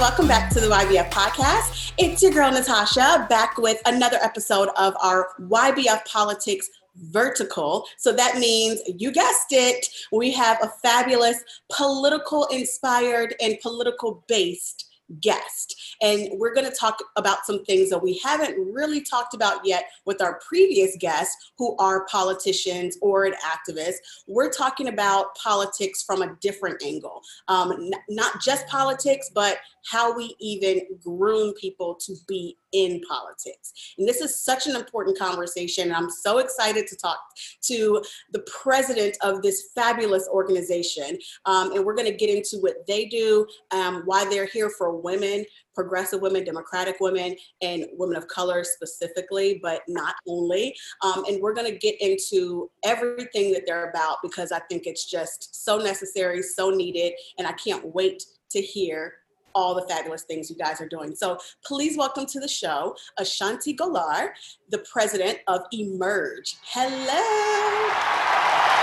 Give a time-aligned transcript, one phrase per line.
[0.00, 1.92] welcome back to the YBF podcast.
[1.98, 7.84] It's your girl Natasha back with another episode of our YBF Politics vertical.
[7.98, 14.90] So that means you guessed it, we have a fabulous political inspired and political based
[15.20, 15.96] guest.
[16.00, 19.84] And we're going to talk about some things that we haven't really talked about yet
[20.06, 23.96] with our previous guests who are politicians or an activist.
[24.28, 29.58] We're talking about politics from a different angle, um, n- not just politics, but
[29.90, 33.72] how we even groom people to be in politics.
[33.98, 35.84] And this is such an important conversation.
[35.84, 37.18] And I'm so excited to talk
[37.62, 41.18] to the president of this fabulous organization.
[41.46, 44.96] Um, and we're going to get into what they do, um, why they're here for
[44.96, 45.44] women,
[45.74, 50.74] progressive women, democratic women, and women of color specifically, but not only.
[51.02, 55.10] Um, and we're going to get into everything that they're about because I think it's
[55.10, 57.14] just so necessary, so needed.
[57.38, 59.14] And I can't wait to hear
[59.54, 61.14] all the fabulous things you guys are doing.
[61.14, 64.30] So please welcome to the show A'Shanti Gholar,
[64.70, 66.56] the president of Emerge.
[66.62, 67.22] Hello.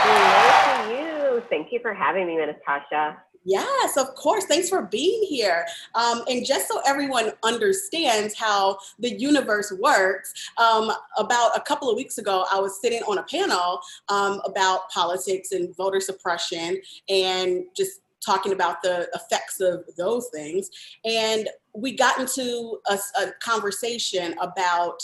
[0.03, 1.43] Hello to you.
[1.49, 3.17] Thank you for having me, Natasha.
[3.47, 4.43] Yes, of course.
[4.43, 5.65] Thanks for being here.
[5.95, 11.95] Um, and just so everyone understands how the universe works, um, about a couple of
[11.95, 13.79] weeks ago, I was sitting on a panel
[14.09, 20.69] um, about politics and voter suppression and just talking about the effects of those things.
[21.05, 25.01] And we got into a, a conversation about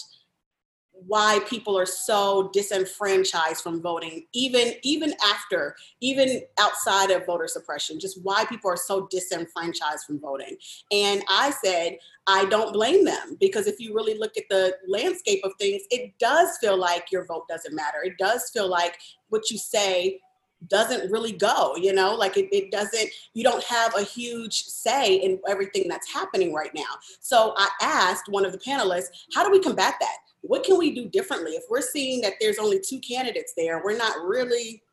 [1.07, 7.99] why people are so disenfranchised from voting even even after even outside of voter suppression
[7.99, 10.55] just why people are so disenfranchised from voting
[10.91, 15.41] and i said i don't blame them because if you really look at the landscape
[15.44, 18.97] of things it does feel like your vote doesn't matter it does feel like
[19.29, 20.19] what you say
[20.68, 22.16] doesn't really go you know?
[22.16, 26.72] Like it, it doesn't you don't have a huge say in everything that's happening right
[26.74, 26.97] now.
[27.19, 30.18] So i asked one of the panelists how do we combat that?
[30.41, 31.53] What can we do differently?
[31.53, 34.84] If we're seeing that there's only two candidates there we're not really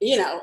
[0.00, 0.40] you know,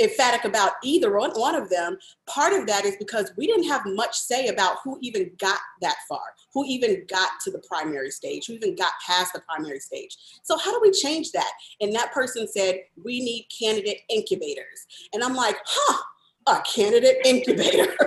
[0.00, 1.96] emphatic about either one, one of them.
[2.26, 5.96] Part of that is because we didn't have much say about who even got that
[6.08, 10.16] far, who even got to the primary stage, who even got past the primary stage.
[10.42, 11.52] So how do we change that?
[11.80, 14.86] And that person said, we need candidate incubators.
[15.12, 16.02] And I'm like, huh,
[16.48, 17.94] a candidate incubator.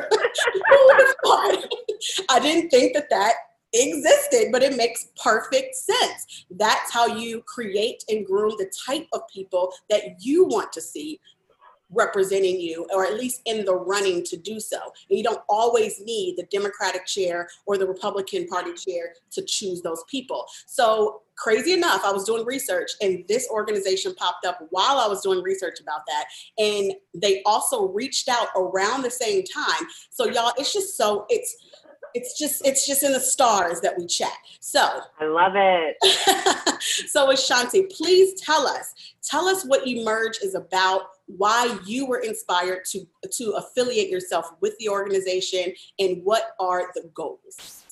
[2.30, 3.34] I didn't think that that
[3.74, 6.46] existed, but it makes perfect sense.
[6.52, 11.20] That's how you create and groom the type of people that you want to see
[11.92, 14.78] representing you, or at least in the running to do so.
[15.10, 19.82] And you don't always need the Democratic chair or the Republican Party chair to choose
[19.82, 20.46] those people.
[20.68, 25.22] So, crazy enough, I was doing research and this organization popped up while I was
[25.22, 26.26] doing research about that.
[26.58, 29.88] And they also reached out around the same time.
[30.12, 31.56] So, y'all, it's just so, it's,
[32.14, 34.34] it's just it's just in the stars that we chat.
[34.60, 36.82] So I love it.
[37.10, 38.94] so A'Shanti, please tell us,
[39.24, 44.78] tell us what Emerge is about, why you were inspired to to affiliate yourself with
[44.80, 47.84] the organization, and what are the goals?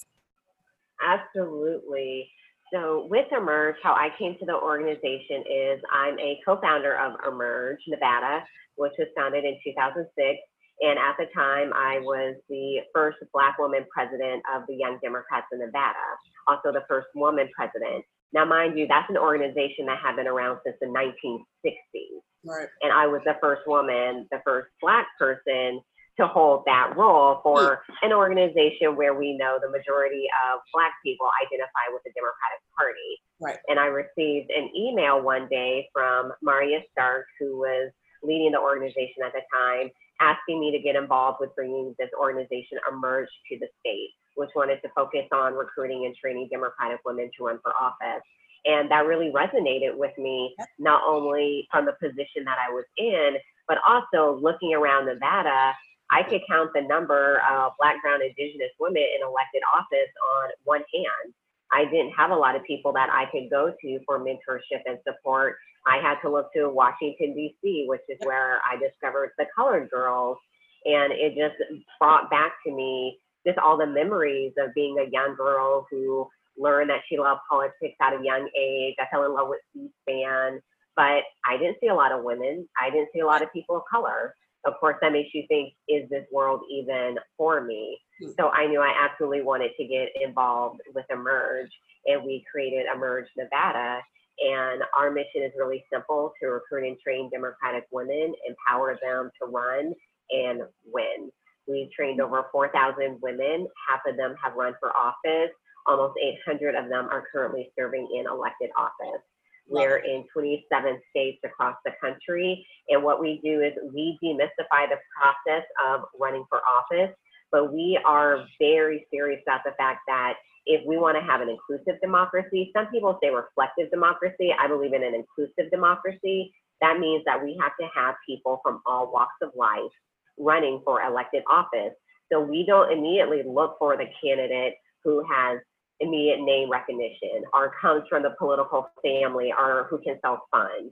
[1.03, 2.31] Absolutely.
[2.73, 7.79] So with Emerge, how I came to the organization is I'm a co-founder of Emerge
[7.87, 8.43] Nevada,
[8.75, 10.39] which was founded in 2006
[10.81, 15.47] and at the time, I was the first Black woman president of the Young Democrats
[15.51, 16.05] in Nevada,
[16.47, 18.05] also the first woman president.
[18.33, 22.21] Now, mind you, that's an organization that had been around since the 1960s.
[22.45, 22.67] Right.
[22.81, 25.81] And I was the first woman, the first Black person
[26.19, 27.93] to hold that role for hmm.
[28.07, 33.11] an organization where we know the majority of Black people identify with the Democratic Party.
[33.39, 33.57] Right.
[33.67, 37.91] And I received an email one day from Maria Stark, who was
[38.27, 39.89] leading the organization at the time,
[40.19, 44.81] asking me to get involved with bringing this organization emerge to the state, which wanted
[44.81, 48.21] to focus on recruiting and training Democratic women to run for office.
[48.65, 53.37] And that really resonated with me, not only from the position that I was in,
[53.67, 55.73] but also looking around Nevada.
[56.09, 60.83] I could count the number of Black, Brown, Indigenous women in elected office on one
[60.93, 61.33] hand.
[61.71, 64.97] I didn't have a lot of people that I could go to for mentorship and
[65.05, 65.57] support
[65.87, 70.37] I had to look to Washington, D.C., which is where I discovered the colored girls.
[70.85, 71.55] And it just
[71.99, 76.89] brought back to me just all the memories of being a young girl who learned
[76.89, 78.95] that she loved politics at a young age.
[78.99, 80.59] I fell in love with C-SPAN,
[80.95, 82.67] but I didn't see a lot of women.
[82.79, 84.33] I didn't see a lot of people of color.
[84.65, 87.99] Of course, that makes you think, is this world even for me?
[88.21, 88.31] Hmm.
[88.39, 91.71] So I knew I absolutely wanted to get involved with Emerge,
[92.05, 94.01] and we created Emerge Nevada.
[94.39, 99.47] And our mission is really simple to recruit and train Democratic women, empower them to
[99.47, 99.93] run
[100.29, 101.31] and win.
[101.67, 103.67] We've trained over 4,000 women.
[103.89, 105.51] Half of them have run for office.
[105.85, 109.21] Almost 800 of them are currently serving in elected office.
[109.69, 112.65] We're in 27 states across the country.
[112.89, 117.13] And what we do is we demystify the process of running for office,
[117.51, 120.35] but we are very serious about the fact that
[120.65, 124.53] if we want to have an inclusive democracy, some people say reflective democracy.
[124.57, 126.53] I believe in an inclusive democracy.
[126.81, 129.91] That means that we have to have people from all walks of life
[130.37, 131.93] running for elected office.
[132.31, 135.59] So we don't immediately look for the candidate who has
[135.99, 140.91] immediate name recognition or comes from the political family or who can self fund.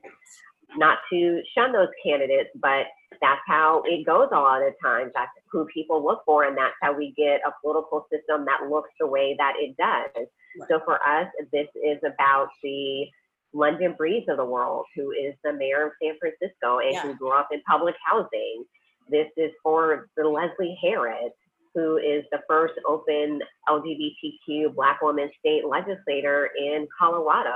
[0.77, 2.87] Not to shun those candidates, but
[3.21, 5.11] that's how it goes a lot of times.
[5.15, 8.89] That's who people look for, and that's how we get a political system that looks
[8.99, 10.27] the way that it does.
[10.59, 10.67] Right.
[10.69, 13.05] So for us, this is about the
[13.53, 17.01] London Breeds of the world, who is the mayor of San Francisco and yeah.
[17.01, 18.65] who grew up in public housing.
[19.09, 21.31] This is for the Leslie Herod,
[21.73, 23.39] who is the first open
[23.69, 27.55] LGBTQ Black woman state legislator in Colorado.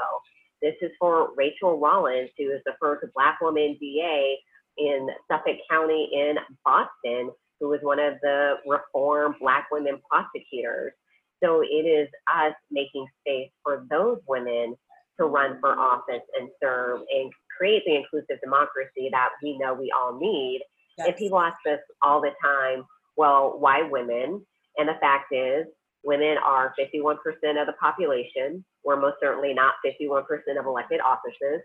[0.61, 4.38] This is for Rachael Rollins, who is the first Black woman DA
[4.77, 6.35] in Suffolk County in
[6.65, 10.94] Boston, who was one of the reform Black women prosecutors.
[11.44, 14.75] So it is us making space for those women
[15.19, 19.91] to run for office and serve and create the inclusive democracy that we know we
[19.91, 20.62] all need.
[20.97, 21.07] Yes.
[21.07, 22.83] And people ask us all the time,
[23.15, 24.45] well, why women?
[24.77, 25.65] And the fact is,
[26.04, 27.16] women are 51%
[27.60, 28.63] of the population.
[28.84, 30.24] We're most certainly not 51%
[30.60, 31.62] of elected offices.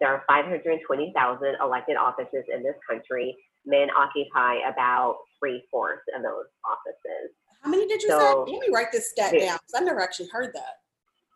[0.00, 3.36] There are 520,000 elected offices in this country.
[3.66, 7.34] Men occupy about three fourths of those offices.
[7.62, 8.52] How many did you so, say?
[8.52, 10.78] Let me write this stat down because I've never actually heard that.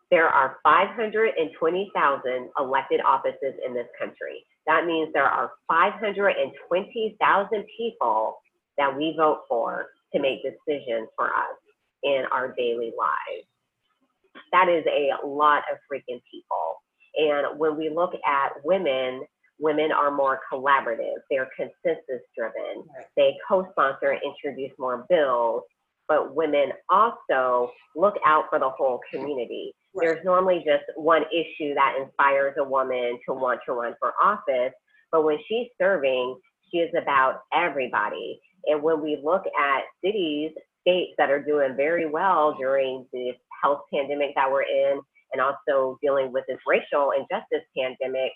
[0.09, 4.45] There are 520,000 elected offices in this country.
[4.67, 8.37] That means there are 520,000 people
[8.77, 11.57] that we vote for to make decisions for us
[12.03, 13.47] in our daily lives.
[14.51, 16.81] That is a lot of freaking people.
[17.15, 19.23] And when we look at women,
[19.59, 21.21] women are more collaborative.
[21.29, 22.83] They're consensus driven.
[23.15, 25.63] They co-sponsor and introduce more bills.
[26.07, 29.73] But women also look out for the whole community.
[29.93, 30.07] Right.
[30.07, 34.73] There's normally just one issue that inspires a woman to want to run for office.
[35.11, 36.37] But when she's serving,
[36.69, 38.39] she is about everybody.
[38.65, 40.51] And when we look at cities,
[40.83, 43.31] states that are doing very well during the
[43.61, 44.99] health pandemic that we're in,
[45.31, 48.31] and also dealing with this racial injustice pandemic,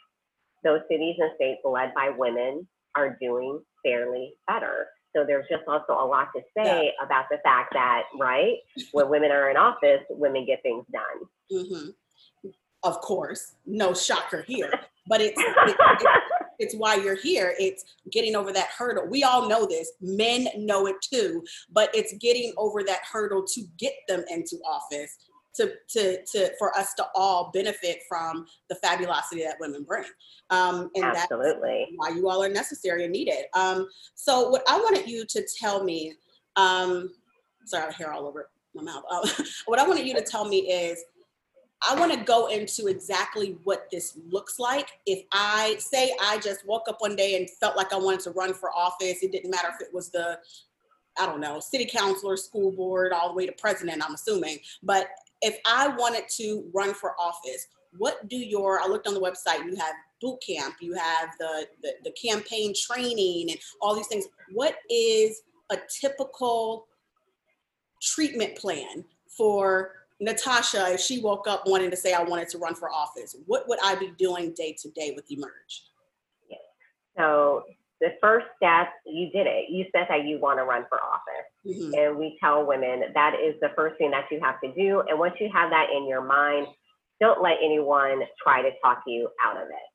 [0.63, 4.87] those cities and states led by women are doing fairly better.
[5.15, 7.05] So there's just also a lot to say yeah.
[7.05, 8.57] about the fact that, right,
[8.91, 11.27] when women are in office, women get things done.
[11.51, 12.49] Mm-hmm.
[12.83, 14.71] Of course, no shocker here,
[15.07, 15.73] but it's, it's,
[16.59, 17.55] it's why you're here.
[17.59, 19.07] It's getting over that hurdle.
[19.07, 19.91] We all know this.
[20.01, 25.17] Men know it too, but it's getting over that hurdle to get them into office
[25.57, 30.05] to, to, to for us to all benefit from the fabulosity that women bring.
[30.49, 31.87] Um, and Absolutely.
[31.89, 33.45] that's why you all are necessary and needed.
[33.53, 36.13] Um, so what I wanted you to tell me,
[36.55, 37.09] um,
[37.65, 39.03] sorry, I have hair all over my mouth.
[39.09, 39.27] Uh,
[39.65, 41.03] what I wanted you to tell me is
[41.87, 44.87] I want to go into exactly what this looks like.
[45.05, 48.31] If I say I just woke up one day and felt like I wanted to
[48.31, 50.39] run for office, it didn't matter if it was the,
[51.19, 54.57] I don't know, city councilor, school board, all the way to president, I'm assuming.
[54.81, 55.07] But
[55.41, 57.67] if I wanted to run for office,
[57.97, 61.67] what do your, I looked on the website, you have boot camp, you have the,
[61.83, 64.25] the, the campaign training and all these things.
[64.51, 66.87] What is a typical
[68.01, 69.05] treatment plan
[69.37, 73.35] for Natasha, if she woke up wanting to say I wanted to run for office,
[73.45, 75.83] what would I be doing day to day with Emerge?
[77.17, 77.63] So
[77.99, 79.69] the first step, you did it.
[79.69, 81.47] You said that you want to run for office.
[81.65, 81.93] Mm-hmm.
[81.95, 85.03] And we tell women that is the first thing that you have to do.
[85.09, 86.67] And once you have that in your mind,
[87.19, 89.89] don't let anyone try to talk you out of it.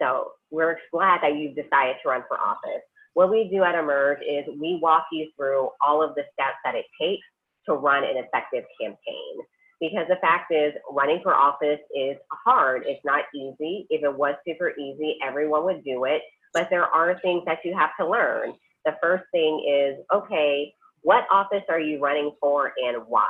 [0.00, 2.82] So we're glad that you've decided to run for office.
[3.14, 6.74] What we do at Emerge is we walk you through all of the steps that
[6.74, 7.24] it takes
[7.66, 9.34] to run an effective campaign
[9.80, 12.82] because the fact is running for office is hard.
[12.86, 13.86] It's not easy.
[13.90, 16.22] If it was super easy everyone would do it.
[16.54, 18.54] But there are things that you have to learn.
[18.84, 23.26] The first thing is okay what office are you running for and why?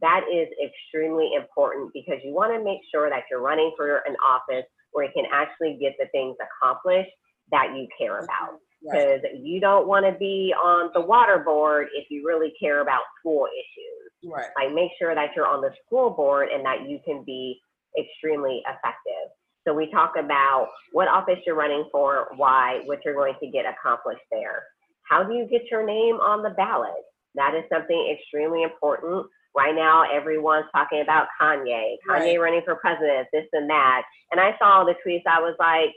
[0.00, 4.16] That is extremely important because you want to make sure that you're running for an
[4.26, 7.10] office where you can actually get the things accomplished
[7.50, 8.60] that you care about.
[8.82, 9.36] Because right.
[9.42, 13.46] you don't want to be on the water board if you really care about school
[13.46, 14.46] issues Right.
[14.56, 17.60] Like make sure that you're on the school board and that you can be
[17.98, 19.30] extremely effective.
[19.66, 23.64] So we talk about what office you're running for, why, what you're going to get
[23.66, 24.62] accomplished there,
[25.08, 27.02] how do you get your name on the ballot?
[27.34, 29.26] That is something extremely important.
[29.54, 32.40] Right now, everyone's talking about Kanye, Kanye Right.
[32.40, 34.02] running for president, this and that.
[34.30, 35.22] And I saw the tweets.
[35.26, 35.90] I was like,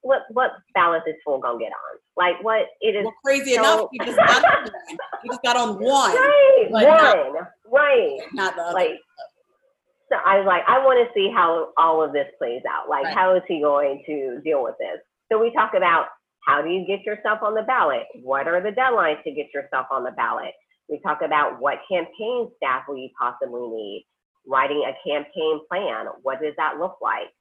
[0.00, 1.98] what what ballot is fool gonna get on?
[2.16, 4.72] Like what it is Well, crazy so- enough, you just got on one.
[5.24, 7.46] You just got on one, right, not- one,
[7.76, 8.18] right.
[8.32, 8.74] not the other.
[8.74, 9.00] Like
[10.08, 12.88] so I was like, I want to see how all of this plays out.
[12.88, 13.14] Like Right.
[13.14, 15.00] how is he going to deal with this?
[15.30, 16.06] So we talk about
[16.46, 18.06] how do you get yourself on the ballot?
[18.22, 20.52] What are the deadlines to get yourself on the ballot?
[20.88, 24.06] We talk about what campaign staff will you possibly need?
[24.46, 26.06] Writing a campaign plan.
[26.22, 27.34] What does that look like?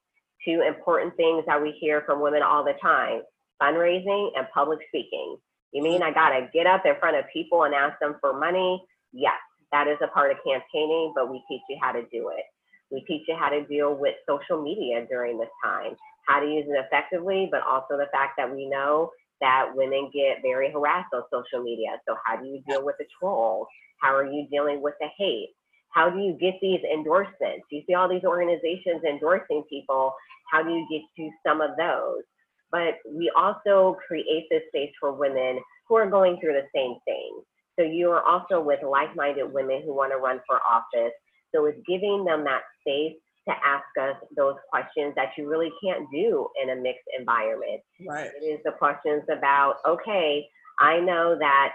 [0.44, 3.22] Two important things that we hear from women all the time
[3.62, 5.38] fundraising and public speaking.
[5.72, 6.10] You mean mm-hmm.
[6.10, 8.84] I got to get up in front of people and ask them for money?
[9.14, 9.40] Yes,
[9.72, 12.46] that is a part of campaigning, but we teach you how to do it.
[12.92, 15.96] We teach you how to deal with social media during this time,
[16.28, 19.10] how to use it effectively, but also the fact that we know
[19.42, 22.00] that women get very harassed on social media.
[22.08, 23.68] So, how do you deal with the trolls?
[24.02, 25.50] How are you dealing with the hate?
[25.90, 27.66] How do you get these endorsements?
[27.72, 30.14] You see all these organizations endorsing people.
[30.52, 32.24] How do you get to some of those?
[32.72, 37.42] But we also create this space for women who are going through the same thing.
[37.78, 41.14] So you are also with like-minded women who want to run for office.
[41.54, 43.16] So it's giving them that space
[43.48, 47.82] to ask us those questions that you really can't do in a mixed environment.
[48.08, 48.32] right.
[48.42, 50.48] It is the questions about, okay,
[50.80, 51.74] I know that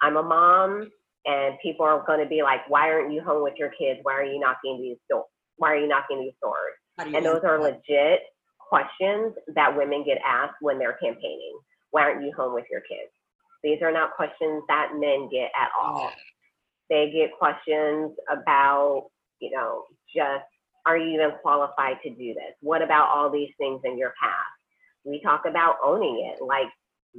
[0.00, 0.90] I'm a mom
[1.24, 4.00] and people are going to be like, why aren't you home with your kids?
[4.02, 5.26] Why are you knocking these doors?
[5.56, 6.74] Why are you knocking these doors?
[6.98, 7.80] How do you And those are that?
[7.88, 8.20] legit
[8.58, 11.58] questions that women get asked when they're campaigning.
[11.90, 13.12] Why aren't you home with your kids?
[13.62, 16.12] These are not questions that men get at all.
[16.90, 19.08] They get questions about,
[19.40, 20.44] you know, just
[20.86, 22.54] are you even qualified to do this?
[22.60, 24.34] What about all these things in your past?
[25.04, 26.68] We talk about owning it, like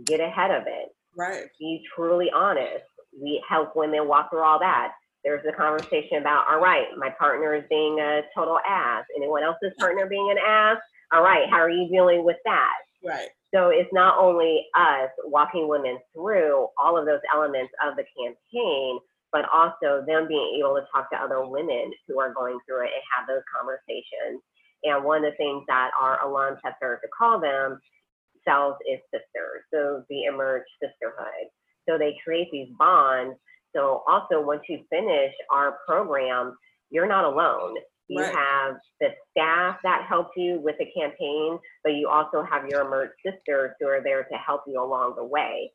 [0.07, 1.45] get ahead of it Right.
[1.59, 2.83] be truly honest.
[3.21, 4.93] We help women walk through all that.
[5.23, 9.05] There's a conversation about, all right, my partner is being a total ass.
[9.15, 10.77] Anyone else's partner being an ass?
[11.13, 12.73] All right, how are you dealing with that?
[13.03, 13.29] Right.
[13.53, 18.99] So it's not only us walking women through all of those elements of the campaign,
[19.31, 22.91] but also them being able to talk to other women who are going through it
[22.93, 24.41] and have those conversations.
[24.83, 29.65] And one of the things that our alums have started to call themselves is sisters.
[29.73, 31.49] So the emerge sisterhood.
[31.89, 33.35] So they create these bonds.
[33.75, 36.55] So also once you finish our program,
[36.89, 37.75] you're not alone.
[38.09, 38.35] You Right.
[38.35, 43.11] have the staff that help you with the campaign, but you also have your emerge
[43.25, 45.71] sisters who are there to help you along the way.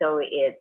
[0.00, 0.60] So it's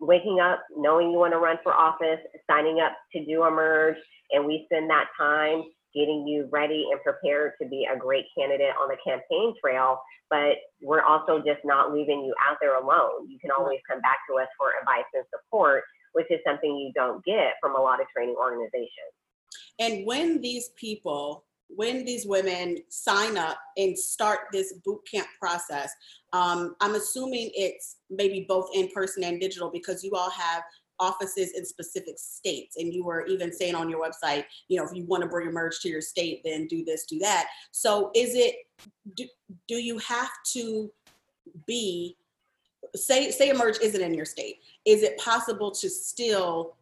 [0.00, 3.96] waking up, knowing you want to run for office, signing up to do emerge,
[4.32, 5.64] and we spend that time
[5.94, 9.98] getting you ready and prepared to be a great candidate on the campaign trail.
[10.28, 13.30] But we're also just not leaving you out there alone.
[13.30, 16.92] You can always come back to us for advice and support, which is something you
[16.94, 19.14] don't get from a lot of training organizations.
[19.78, 25.92] And when these people, when these women sign up and start this boot camp process,
[26.32, 30.62] um, I'm assuming it's maybe both in person and digital because you all have
[30.98, 32.76] offices in specific states.
[32.76, 35.48] And you were even saying on your website, you know, if you want to bring
[35.48, 37.48] Emerge to your state, then do this, do that.
[37.70, 38.54] So is it,
[39.14, 39.26] do,
[39.68, 40.90] do you have to
[41.66, 42.16] be,
[42.94, 46.75] say, say Emerge isn't in your state, is it possible to still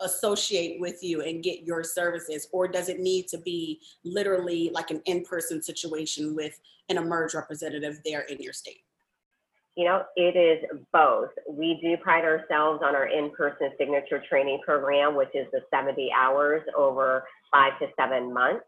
[0.00, 4.90] associate with you and get your services or does it need to be literally like
[4.90, 6.60] an in-person situation with
[6.90, 8.82] an emerge representative there in your state
[9.76, 11.30] You know, it is both.
[11.48, 16.62] We do pride ourselves on our in-person signature training program, which is the 70 hours
[16.76, 18.64] over five to seven months.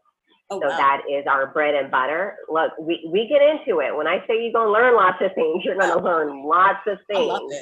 [0.51, 0.77] oh So wow.
[0.77, 2.35] that is our bread and butter.
[2.49, 3.95] Look, we, we get into it.
[3.95, 7.53] When I say you're gonna learn lots of things, you're gonna learn lots of things.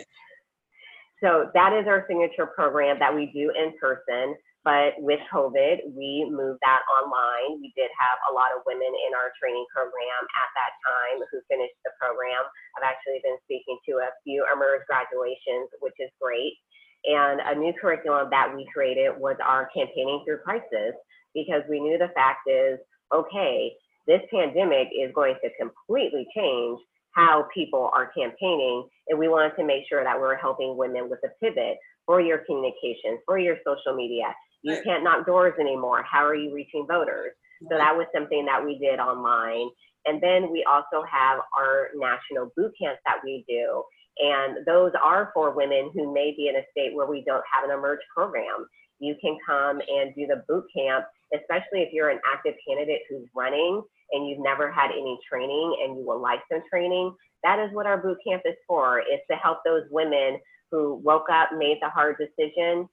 [1.24, 4.36] So that is our signature program that we do in person.
[4.68, 7.64] But with COVID, we moved that online.
[7.64, 11.40] We did have a lot of women in our training program at that time who
[11.48, 12.44] finished the program.
[12.76, 16.60] I've actually been speaking to a few Emerge graduations, which is great.
[17.08, 21.00] And a new curriculum that we created was our campaigning through crisis
[21.32, 22.76] because we knew the fact is,
[23.16, 23.72] okay,
[24.04, 26.80] this pandemic is going to completely change
[27.18, 28.88] how people are campaigning.
[29.10, 32.22] And we wanted to make sure that we we're helping women with a pivot for
[32.22, 34.36] your communications, for your social media.
[34.64, 34.84] You Right.
[34.84, 36.04] can't knock doors anymore.
[36.04, 37.34] How are you reaching voters?
[37.70, 39.70] So that was something that we did online.
[40.06, 43.84] And then we also have our national boot camps that we do.
[44.20, 47.64] And those are for women who may be in a state where we don't have
[47.66, 48.68] an emerge program.
[49.00, 53.28] you can come and do the boot camp, especially if you're an active candidate who's
[53.36, 53.82] running
[54.12, 57.14] and you've never had any training and you would like some training.
[57.44, 59.00] That is what our boot camp is for.
[59.00, 60.40] It's to help those women
[60.72, 62.88] who woke up, made the hard decision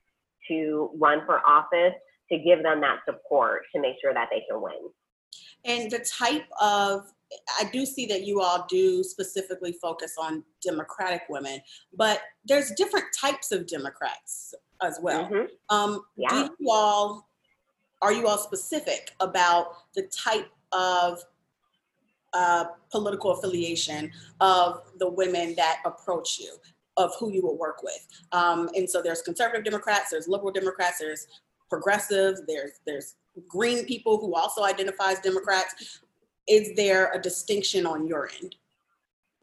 [0.48, 1.94] to run for office,
[2.30, 4.90] to give them that support to make sure that they can win.
[5.64, 7.12] And the type of,
[7.58, 11.60] I do see that you all do specifically focus on Democratic women,
[11.96, 15.26] but there's different types of Democrats as well.
[15.26, 15.48] Mhm.
[15.70, 16.28] Um, Yeah.
[16.30, 17.28] Do you all,
[18.04, 21.25] are you all specific about the type of
[22.34, 26.54] uh, political affiliation of the women that approach you,
[26.99, 28.06] of who you will work with?
[28.32, 31.26] Um, and so there's conservative Democrats, there's liberal Democrats, there's
[31.70, 33.14] progressives, there's there's
[33.49, 36.00] green people who also identify as Democrats.
[36.46, 38.54] Is there a distinction on your end?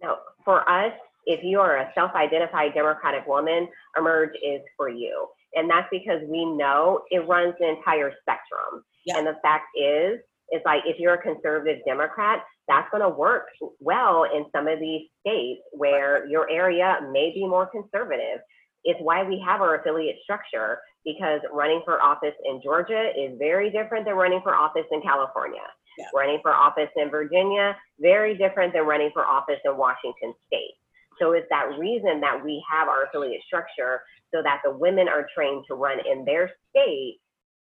[0.03, 0.93] Now, for us,
[1.25, 5.27] if you are a self-identified Democratic woman, Emerge is for you.
[5.55, 8.83] And that's because we know it runs the entire spectrum.
[9.05, 9.17] Yeah.
[9.17, 13.47] And the fact is, it's like if you're a conservative Democrat, that's going to work
[13.79, 18.39] well in some of these states where your area may be more conservative.
[18.83, 23.71] It's why we have our affiliate structure because running for office in Georgia is very
[23.71, 25.65] different than running for office in California.
[25.97, 26.05] Yeah.
[26.15, 30.75] Running for office in Virginia, very different than running for office in Washington state.
[31.19, 34.01] So it's that reason that we have our affiliate structure
[34.33, 37.19] so that the women are trained to run in their state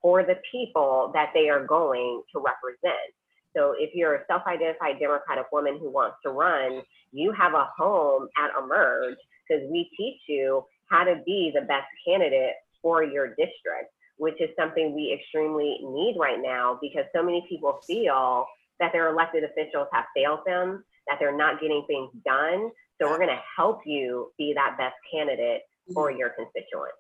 [0.02, 3.14] for the people that they are going to represent.
[3.56, 8.28] So if you're a self-identified Democratic woman who wants to run, you have a home
[8.38, 9.18] at Emerge
[9.48, 14.50] because we teach you how to be the best candidate for your district, which is
[14.58, 18.46] something we extremely need right now because so many people feel
[18.80, 22.70] that their elected officials have failed them, that they're not getting things done.
[23.00, 25.62] So we're going to help you be that best candidate
[25.94, 26.98] for your constituents.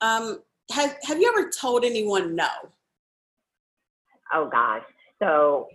[0.00, 2.48] Um, have Have you ever told anyone no?
[4.32, 4.82] Oh gosh.
[5.22, 5.68] So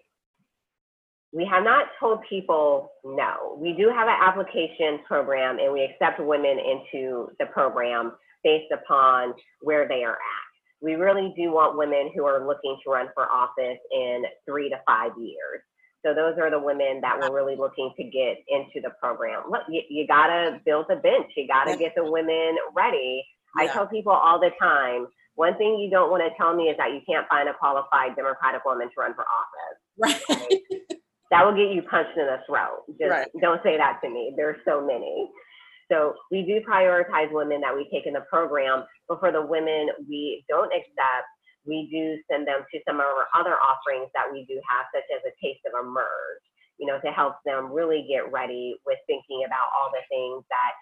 [1.32, 3.58] we have not told people no.
[3.58, 9.34] We do have an application program and we accept women into the program based upon
[9.62, 10.49] where they are at.
[10.82, 14.78] We really do want women who are looking to run for office in three to
[14.88, 15.62] five years.
[16.05, 19.43] So those are the women that we're really looking to get into the program.
[19.51, 21.31] Look, you, you gotta build a bench.
[21.35, 23.23] You gotta get the women ready.
[23.57, 26.77] I tell people all the time, one thing you don't want to tell me is
[26.77, 30.21] that you can't find a qualified Democratic woman to run for office.
[30.39, 30.62] Right.
[31.31, 32.85] That will get you punched in the throat.
[32.99, 33.27] Just Right.
[33.41, 34.33] don't say that to me.
[34.35, 35.29] There's so many.
[35.91, 39.89] So we do prioritize women that we take in the program, but for the women
[40.07, 41.27] we don't accept,
[41.65, 45.08] we do send them to some of our other offerings that we do have, such
[45.15, 46.43] as a taste of emerge,
[46.80, 50.74] you know, to help them really get ready with thinking about all the things that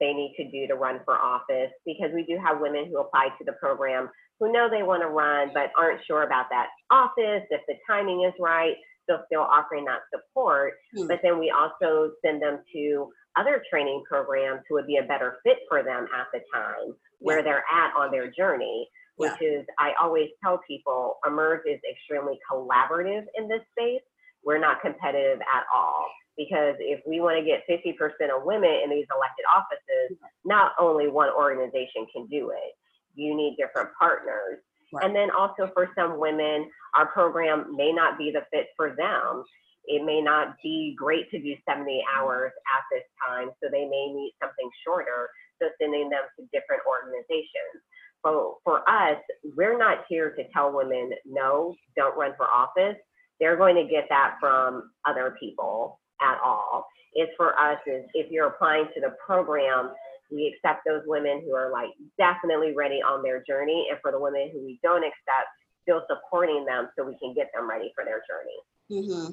[0.00, 3.28] they need to do to run for office because we do have women who apply
[3.38, 4.08] to the program
[4.40, 8.24] who know they want to run but aren't sure about that office if the timing
[8.24, 8.74] is right
[9.08, 11.06] so still offering that support Hmm.
[11.06, 15.38] but then we also send them to other training programs who would be a better
[15.44, 17.44] fit for them at the time where Yeah.
[17.44, 23.24] they're at on their journey which is i always tell people emerge is extremely collaborative
[23.36, 24.02] in this space
[24.44, 27.94] we're not competitive at all because if we want to get 50%
[28.34, 32.74] of women in these elected offices, not only one organization can do it.
[33.14, 34.58] You need different partners.
[34.92, 35.06] Right.
[35.06, 39.44] And then also for some women, our program may not be the fit for them.
[39.86, 44.10] It may not be great to do 70 hours at this time, so they may
[44.10, 45.30] need something shorter.
[45.62, 47.78] So sending them to different organizations.
[48.24, 49.18] So for us,
[49.56, 52.96] we're not here to tell women, no, don't run for office.
[53.40, 56.86] They're going to get that from other people at all.
[57.12, 59.90] It's for us is if you're applying to the program,
[60.30, 63.88] we accept those women who are like definitely ready on their journey.
[63.90, 65.48] And for the women who we don't accept,
[65.82, 69.06] still supporting them so we can get them ready for their journey.
[69.06, 69.32] Mm-hmm.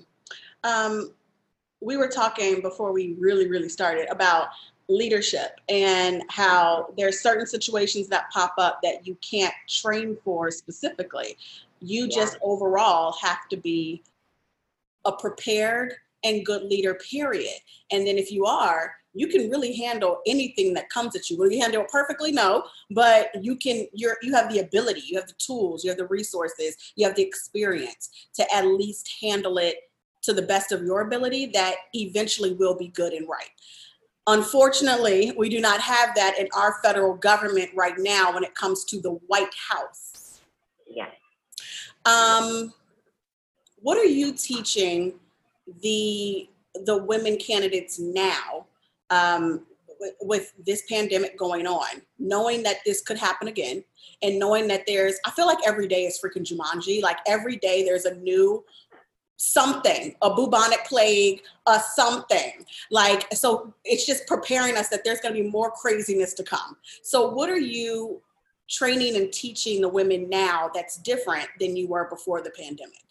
[0.63, 1.13] Um,
[1.79, 4.49] we were talking before we really, really started about
[4.91, 11.37] leadership and how there's certain situations that pop up that you can't train for specifically.
[11.79, 12.15] You Yeah.
[12.15, 14.03] just overall have to be
[15.05, 17.59] a prepared and good leader, period.
[17.91, 21.37] And then if you are, you can really handle anything that comes at you.
[21.37, 22.31] Will you handle it perfectly?
[22.31, 23.87] No, but you can.
[23.93, 27.15] You're you have the ability, you have the tools, you have the resources, you have
[27.15, 29.89] the experience to at least handle it
[30.21, 31.47] to the best of your ability.
[31.47, 33.49] That eventually will be good and right.
[34.27, 38.85] Unfortunately, we do not have that in our federal government right now when it comes
[38.85, 40.41] to the White House.
[40.87, 41.11] Yes.
[42.05, 42.73] Um,
[43.77, 45.13] what are you teaching
[45.81, 46.47] the
[46.85, 48.65] the women candidates now?
[49.09, 49.65] Um,
[50.01, 53.83] with, with this pandemic going on, knowing that this could happen again,
[54.23, 57.01] and knowing that there's, I feel like every day is freaking Jumanji.
[57.01, 58.63] Like every day there's a new
[59.41, 62.63] something, a bubonic plague, a something.
[62.91, 66.77] Like, so it's just preparing us that there's going to be more craziness to come.
[67.01, 68.21] So, what are you
[68.69, 73.01] training and teaching the women now that's different than you were before the pandemic?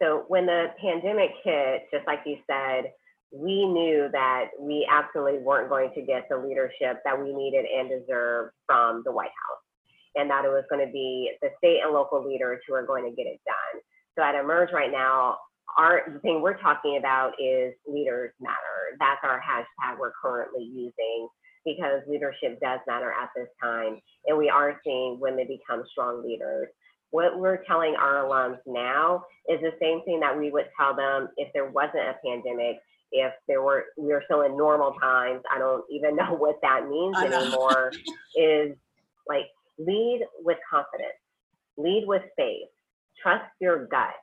[0.00, 2.92] So, when the pandemic hit, just like you said,
[3.32, 7.90] we knew that we absolutely weren't going to get the leadership that we needed and
[7.90, 9.62] deserved from the White House,
[10.14, 13.04] and that it was going to be the state and local leaders who are going
[13.04, 13.82] to get it done.
[14.16, 15.36] So at Emerge right now,
[15.78, 18.96] our the thing we're talking about is leaders matter.
[18.98, 21.28] That's our hashtag we're currently using
[21.64, 26.68] because leadership does matter at this time, and we are seeing women become strong leaders.
[27.10, 31.28] What we're telling our alums now is the same thing that we would tell them
[31.36, 32.78] if there wasn't a pandemic,
[33.12, 35.42] if there were we are still in normal times.
[35.54, 37.92] I don't even know what that means anymore.
[38.34, 38.76] is
[39.28, 39.46] like
[39.78, 41.18] lead with confidence,
[41.76, 42.68] lead with faith,
[43.22, 44.14] trust your gut.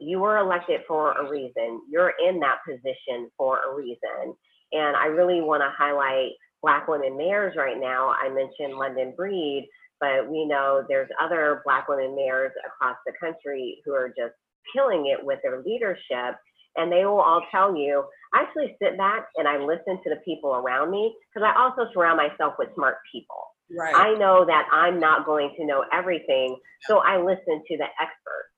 [0.00, 1.82] You were elected for a reason.
[1.90, 4.34] You're in that position for a reason.
[4.72, 8.08] And I really want to highlight Black women mayors right now.
[8.10, 9.68] I mentioned London Breed,
[10.00, 14.34] but we know there's other Black women mayors across the country who are just
[14.74, 16.36] killing it with their leadership.
[16.76, 20.20] And they will all tell you, I actually sit back and I listen to the
[20.24, 23.53] people around me because I also surround myself with smart people.
[23.76, 23.94] Right.
[23.94, 26.56] I know that I'm not going to know everything,
[26.86, 28.50] so I listen to the experts.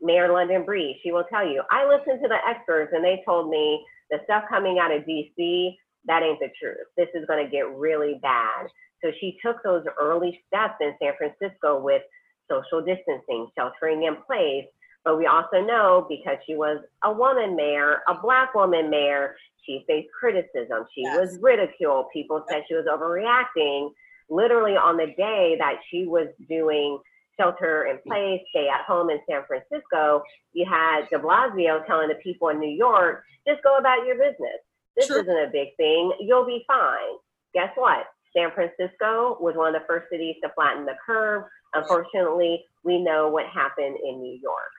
[0.00, 3.50] Mayor London Breed, she will tell you, I listened to the experts and they told
[3.50, 5.74] me the stuff coming out of DC,
[6.06, 6.86] that ain't the truth.
[6.96, 8.68] This is going to get really bad.
[9.04, 12.02] So she took those early steps in San Francisco with
[12.50, 14.66] social distancing, sheltering in place.
[15.04, 19.84] But we also know because she was a woman mayor, a black woman mayor, she
[19.86, 20.86] faced criticism.
[20.94, 21.18] She yes.
[21.18, 22.06] was ridiculed.
[22.12, 23.90] People said she was overreacting
[24.30, 26.98] literally on the day that she was doing
[27.38, 28.04] shelter in mm.
[28.06, 32.58] place, stay at home in San Francisco, you had de Blasio telling the people in
[32.58, 34.60] New York, just go about your business.
[34.96, 35.20] This True.
[35.20, 36.12] isn't a big thing.
[36.20, 37.18] You'll be fine.
[37.54, 38.06] Guess what?
[38.36, 41.44] San Francisco was one of the first cities to flatten the curve.
[41.74, 44.72] Unfortunately, we know what happened in New York.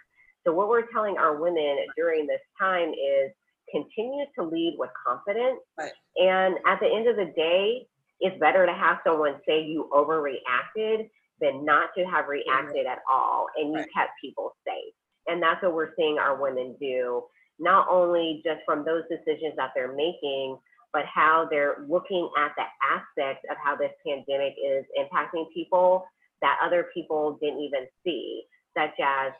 [0.46, 3.32] So, what we're telling our women during this time is
[3.72, 5.60] continue to lead with confidence.
[5.78, 5.92] Right.
[6.18, 7.88] And at the end of the day,
[8.20, 11.10] it's better to have someone say you overreacted
[11.42, 13.88] than not to have reacted at all and you right.
[13.96, 14.94] kept people safe.
[15.28, 17.24] And that's what we're seeing our women do,
[17.60, 20.58] not only just from those decisions that they're making,
[20.92, 26.04] but how they're looking at the aspects of how this pandemic is impacting people
[26.42, 28.44] that other people didn't even see,
[28.76, 29.32] such as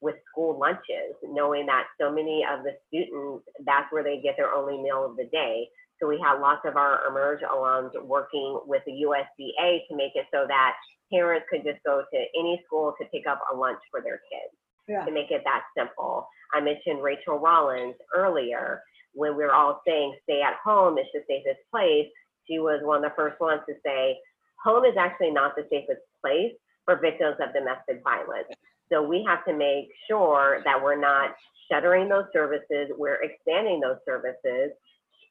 [0.00, 4.52] with school lunches, knowing that so many of the students, that's where they get their
[4.52, 5.68] only meal of the day.
[6.04, 10.26] So we had lots of our Emerge alums working with the USDA to make it
[10.30, 10.74] so that
[11.10, 14.52] parents could just go to any school to pick up a lunch for their kids.
[14.86, 15.02] Yeah.
[15.06, 16.28] To make it that simple.
[16.52, 18.82] I mentioned Rachael Rollins earlier
[19.14, 22.08] when we were all saying stay at home is the safest place.
[22.46, 24.18] She was one of the first ones to say
[24.62, 26.52] home is actually not the safest place
[26.84, 28.52] for victims of domestic violence.
[28.92, 31.30] So we have to make sure that we're not
[31.72, 34.76] shuttering those services, we're expanding those services,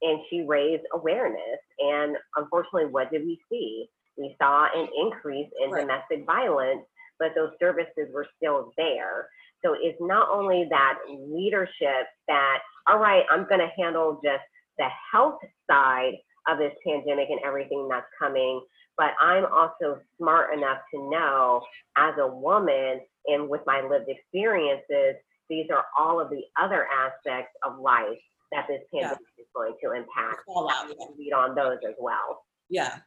[0.04, 1.60] and she raised awareness.
[1.80, 3.88] And unfortunately, what did we see?
[4.18, 5.82] We saw an increase in right.
[5.82, 6.82] domestic violence,
[7.20, 9.30] but those services were still there.
[9.66, 14.44] So it's not only that leadership that, all right, I'm going to handle just
[14.78, 15.40] the health
[15.70, 16.14] side
[16.48, 18.62] of this pandemic and everything that's coming,
[18.98, 21.62] but I'm also smart enough to know
[21.96, 25.16] as a woman and with my lived experiences,
[25.50, 28.20] these are all of the other aspects of life
[28.54, 29.44] that this pandemic yeah.
[29.44, 30.44] is going to impact.
[30.48, 31.06] All out, yeah.
[31.18, 32.44] Lead on those as well.
[32.70, 32.98] Yeah.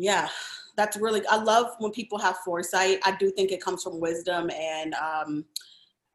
[0.00, 0.28] Yeah,
[0.76, 3.00] that's really, I love when people have foresight.
[3.04, 5.44] I do think it comes from wisdom and um,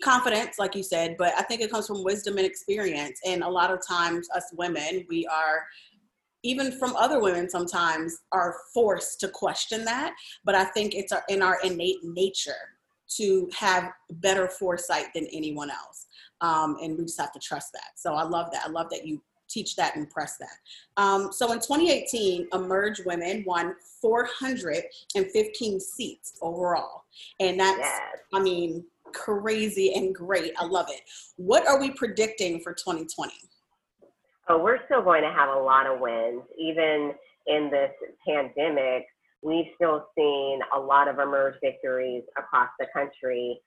[0.01, 3.19] confidence, like you said, but I think it comes from wisdom and experience.
[3.25, 5.65] And a lot of times, us women, we are
[6.43, 11.41] even from other women sometimes are forced to question that but i think it's in
[11.41, 12.51] our innate nature
[13.07, 16.07] to have better foresight than anyone else
[16.41, 17.91] um, and we just have to trust that.
[17.95, 18.63] So I love that.
[18.65, 20.57] I love that you teach that and press that.
[20.97, 27.03] Um, so in 2018, Emerge Women won 415 seats overall.
[27.39, 28.01] And that's, yes.
[28.33, 30.53] I mean, crazy and great.
[30.57, 31.01] I love it.
[31.37, 33.31] What are we predicting for 2020?
[34.49, 36.41] Oh, we're still going to have a lot of wins.
[36.57, 37.13] Even
[37.47, 37.91] in this
[38.27, 39.05] pandemic,
[39.41, 43.59] we've still seen a lot of Emerge victories across the country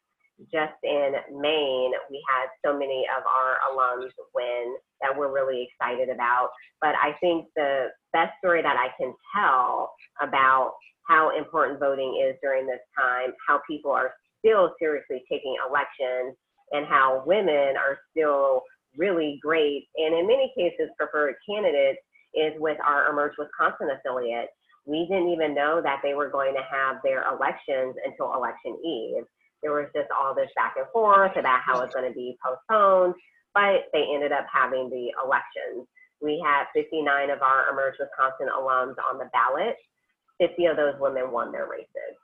[0.53, 6.09] just in Maine, we had so many of our alums win that we're really excited
[6.09, 6.51] about.
[6.81, 10.75] But I think the best story that I can tell about
[11.09, 14.12] how important voting is during this time, how people are
[14.44, 16.37] still seriously taking elections,
[16.72, 18.62] and how women are still
[18.96, 21.99] really great and in many cases preferred candidates
[22.35, 24.49] is with our Emerge Wisconsin affiliate.
[24.85, 29.25] We didn't even know that they were going to have their elections until election eve
[29.62, 33.14] there was just all this back and forth about how it's going to be postponed,
[33.55, 35.87] but they ended up having the elections.
[36.21, 39.77] We had 59 of our Emerge Wisconsin alums on the ballot.
[40.40, 42.16] 50 of those women won their races.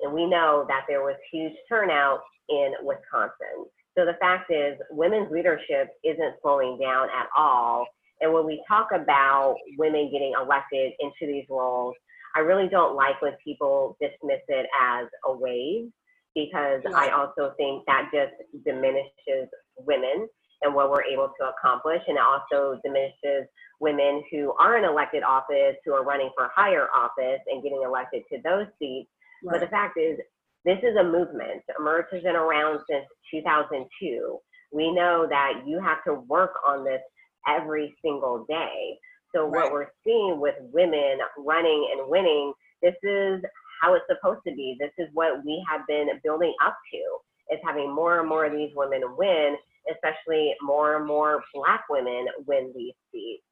[0.00, 3.66] And we know that there was huge turnout in Wisconsin.
[3.96, 7.86] So the fact is, women's leadership isn't slowing down at all.
[8.20, 11.94] And when we talk about women getting elected into these roles,
[12.34, 15.90] I really don't like when people dismiss it as a wave
[16.34, 18.32] because I also think that just
[18.64, 20.26] diminishes women
[20.62, 22.00] and what we're able to accomplish.
[22.06, 23.48] And it also diminishes
[23.80, 28.22] women who are in elected office, who are running for higher office and getting elected
[28.32, 29.10] to those seats.
[29.44, 29.54] Right.
[29.54, 30.18] But the fact is,
[30.64, 31.62] this is a movement.
[31.78, 34.38] Emerge has been around since 2002.
[34.72, 37.00] We know that you have to work on this
[37.48, 38.98] every single day.
[39.34, 39.64] So right.
[39.64, 43.42] what we're seeing with women running and winning, this is
[43.80, 44.76] how it's supposed to be.
[44.78, 47.54] This is what we have been building up to.
[47.54, 49.56] Is having more and more of these women win,
[49.90, 53.42] especially more and more black women win these seats.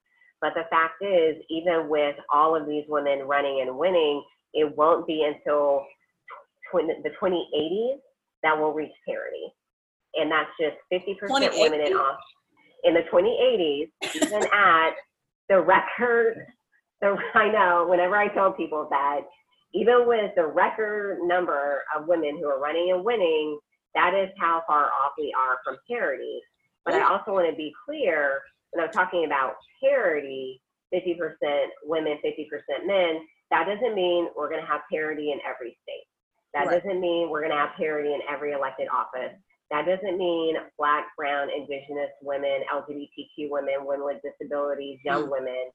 [0.41, 4.23] But the fact is, even with all of these women running and winning,
[4.55, 5.85] it won't be until
[6.73, 7.99] tw- the 2080s
[8.43, 9.53] that we'll reach parity.
[10.15, 12.25] And that's just 50% women in office.
[12.85, 14.91] In the 2080s, even at
[15.51, 16.47] the record,
[17.03, 19.21] the, I know whenever I tell people that,
[19.75, 23.59] even with the record number of women who are running and winning,
[23.95, 26.41] that is how far off we are from parity.
[26.85, 30.63] But I also want to be clear when I'm talking about parity
[30.95, 31.17] 50%
[31.85, 36.07] women, 50% men, that doesn't mean we're going to have parity in every state.
[36.55, 36.83] That right.
[36.83, 39.37] doesn't mean we're going to have parity in every elected office.
[39.71, 45.31] That doesn't mean Black, Brown, Indigenous women, LGBTQ women, women with disabilities, young mm.
[45.31, 45.71] women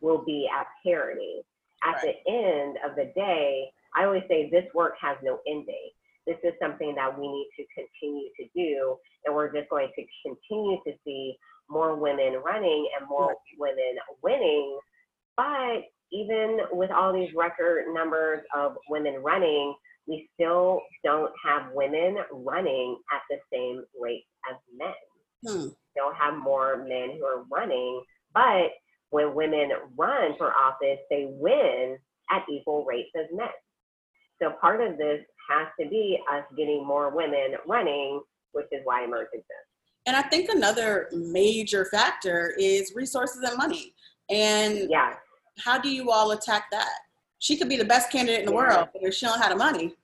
[0.00, 1.42] will be at parity.
[1.84, 2.16] At right.
[2.24, 5.92] the end of the day, I always say this work has no end date.
[6.26, 10.04] This is something that we need to continue to do, and we're just going to
[10.24, 11.36] continue to see
[11.70, 13.36] more women running and more right.
[13.58, 14.78] women winning.
[15.36, 19.74] But even with all these record numbers of women running,
[20.06, 24.94] we still don't have women running at the same rate as men.
[25.44, 25.68] Hmm.
[25.90, 28.70] Still have more men who are running, but
[29.10, 31.96] when women run for office, they win
[32.30, 33.48] at equal rates as men.
[34.42, 38.20] So part of this has to be us getting more women running,
[38.52, 39.50] which is why Emerge exists.
[40.06, 43.94] And I think another major factor is resources and money.
[44.30, 45.14] And yeah.
[45.58, 46.90] how do you all attack that?
[47.38, 48.56] She could be the best candidate in the yeah.
[48.56, 49.94] world, but if she don't have the money.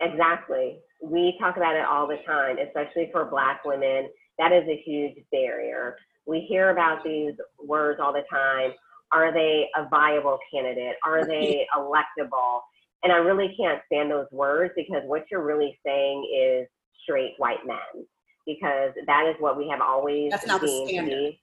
[0.00, 0.78] Exactly.
[1.02, 4.08] We talk about it all the time, especially for Black women.
[4.38, 5.96] That is a huge barrier.
[6.26, 8.72] We hear about these words all the time.
[9.12, 10.96] Are they a viable candidate?
[11.04, 12.60] Are they electable?
[13.02, 16.68] And I really can't stand those words because what you're really saying is
[17.02, 18.06] straight white men,
[18.46, 21.10] because that is what we have always that's not the standard.
[21.10, 21.40] Be,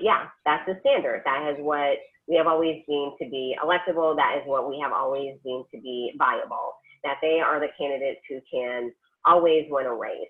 [0.00, 1.22] yeah, that's the standard.
[1.24, 4.16] That is what we have always deemed to be electable.
[4.16, 6.74] That is what we have always deemed to be viable.
[7.02, 8.92] That they are the candidates who can
[9.24, 10.28] always win a race.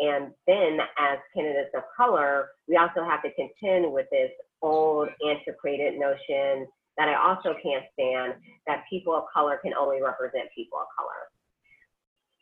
[0.00, 4.30] And then, as candidates of color, we also have to contend with this
[4.62, 8.34] old, antiquated notion that I also can't stand
[8.66, 11.30] that people of color can only represent people of color.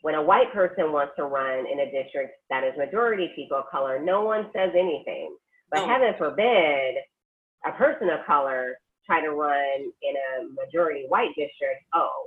[0.02, 3.64] When a white person wants to run in a district that is majority people of
[3.70, 5.36] color, no one says anything.
[5.70, 5.88] But oh.
[5.88, 6.96] heaven forbid
[7.66, 12.26] a person of color try to run in a majority white district, oh,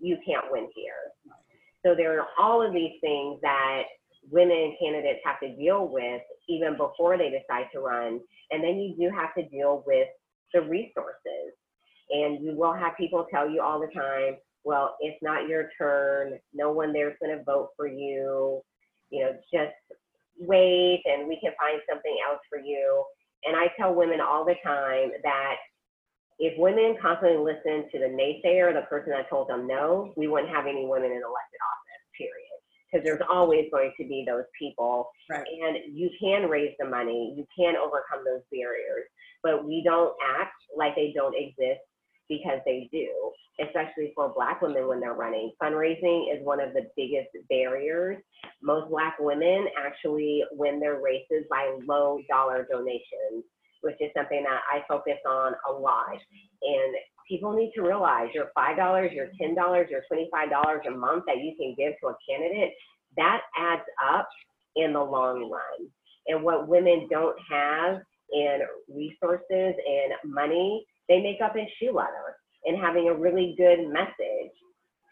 [0.00, 1.12] you can't win here.
[1.84, 3.82] So there are all of these things that
[4.30, 8.20] women candidates have to deal with even before they decide to run.
[8.50, 10.08] And then you do have to deal with
[10.52, 11.52] the resources.
[12.10, 16.38] And you will have people tell you all the time, well, it's not your turn.
[16.54, 18.62] No one there's going to vote for you.
[19.10, 19.74] You know, just
[20.38, 23.04] wait and we can find something else for you.
[23.44, 25.56] And I tell women all the time that
[26.38, 30.52] if women constantly listen to the naysayer, the person that told them no, we wouldn't
[30.54, 32.54] have any women in elected office, period.
[32.90, 35.10] Because there's always going to be those people.
[35.28, 35.44] Right.
[35.46, 39.04] And you can raise the money, you can overcome those barriers,
[39.42, 41.80] but we don't act like they don't exist
[42.28, 43.08] because they do,
[43.60, 45.52] especially for Black women when they're running.
[45.62, 48.22] Fundraising is one of the biggest barriers.
[48.62, 53.44] Most Black women actually win their races by low dollar donations,
[53.84, 56.16] which is something that I focus on a lot.
[56.62, 56.96] And
[57.28, 61.74] people need to realize your $5, your $10, your $25 a month that you can
[61.76, 62.72] give to a candidate,
[63.16, 64.28] that adds up
[64.76, 65.88] in the long run.
[66.26, 68.00] And what women don't have
[68.32, 73.86] in resources and money, they make up in shoe leather and having a really good
[73.88, 74.52] message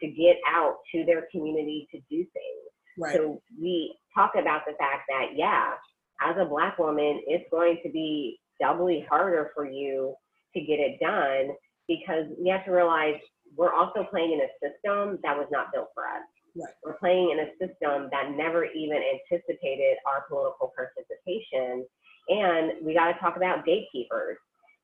[0.00, 2.72] to get out to their community to do things.
[2.98, 3.14] Right.
[3.14, 5.74] So we talk about the fact that, yeah,
[6.22, 10.14] as a Black woman, it's going to be doubly harder for you
[10.54, 11.54] to get it done
[11.88, 13.16] because we have to realize
[13.56, 16.22] we're also playing in a system that was not built for us.
[16.54, 16.72] Right.
[16.84, 21.86] We're playing in a system that never even anticipated our political participation.
[22.28, 24.38] And we got to talk about gatekeepers.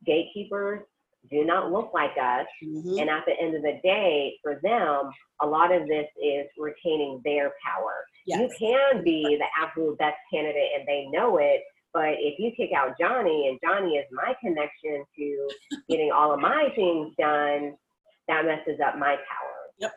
[0.06, 0.80] Gatekeepers
[1.30, 2.46] do not look like us.
[2.62, 3.00] Mhm.
[3.00, 7.20] And at the end of the day, for them, a lot of this is retaining
[7.24, 8.06] their power.
[8.24, 11.64] You can be the absolute best candidate and they know it.
[11.92, 15.48] But if you kick out Johnny and Johnny is my connection to
[15.88, 17.74] getting all of my things done,
[18.28, 19.56] that messes up my power.
[19.78, 19.92] Yep.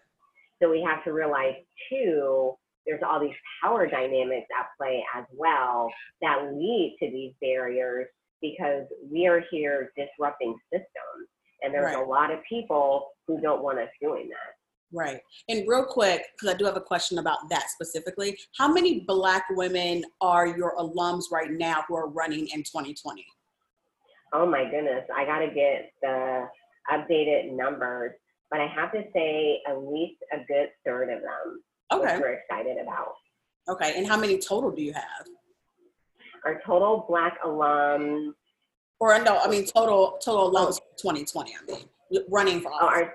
[0.62, 1.56] So we have to realize
[1.90, 2.54] too,
[2.88, 5.90] there's all these power dynamics at play as well
[6.22, 8.08] that lead to these barriers
[8.42, 11.28] because we are here disrupting systems.
[11.62, 12.04] And there's Right.
[12.04, 14.56] a lot of people who don't want us doing that.
[14.94, 15.22] Right.
[15.48, 19.46] And real quick, because I do have a question about that specifically, how many Black
[19.52, 23.26] women are your alums right now who are running in 2020?
[24.34, 26.48] Oh my goodness, I gotta get the
[26.92, 28.12] updated numbers,
[28.50, 32.16] but I have to say at least a good third of them, Okay.
[32.16, 33.14] which we're excited about.
[33.70, 33.94] Okay.
[33.98, 35.28] And how many total do you have?
[36.46, 38.34] Our total Black alums,
[39.00, 41.54] Or no, I mean total total alums for 2020.
[41.56, 41.86] I mean
[42.30, 43.14] running for oh, our,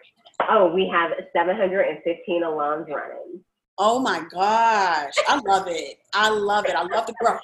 [0.48, 3.40] oh, we have 715 alums running.
[3.78, 5.98] Oh my gosh, I love it.
[6.14, 6.74] I love it.
[6.74, 7.40] I love the growth.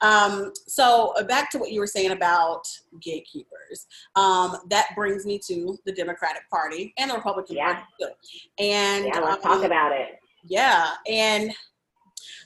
[0.00, 2.62] Um, so uh, back to what you were saying about
[3.00, 3.86] gatekeepers.
[4.16, 7.74] Um, that brings me to the Democratic Party and the Republican Yeah.
[7.74, 8.14] Party.
[8.58, 10.18] And Yeah, let's um, talk about it.
[10.44, 11.52] Yeah, and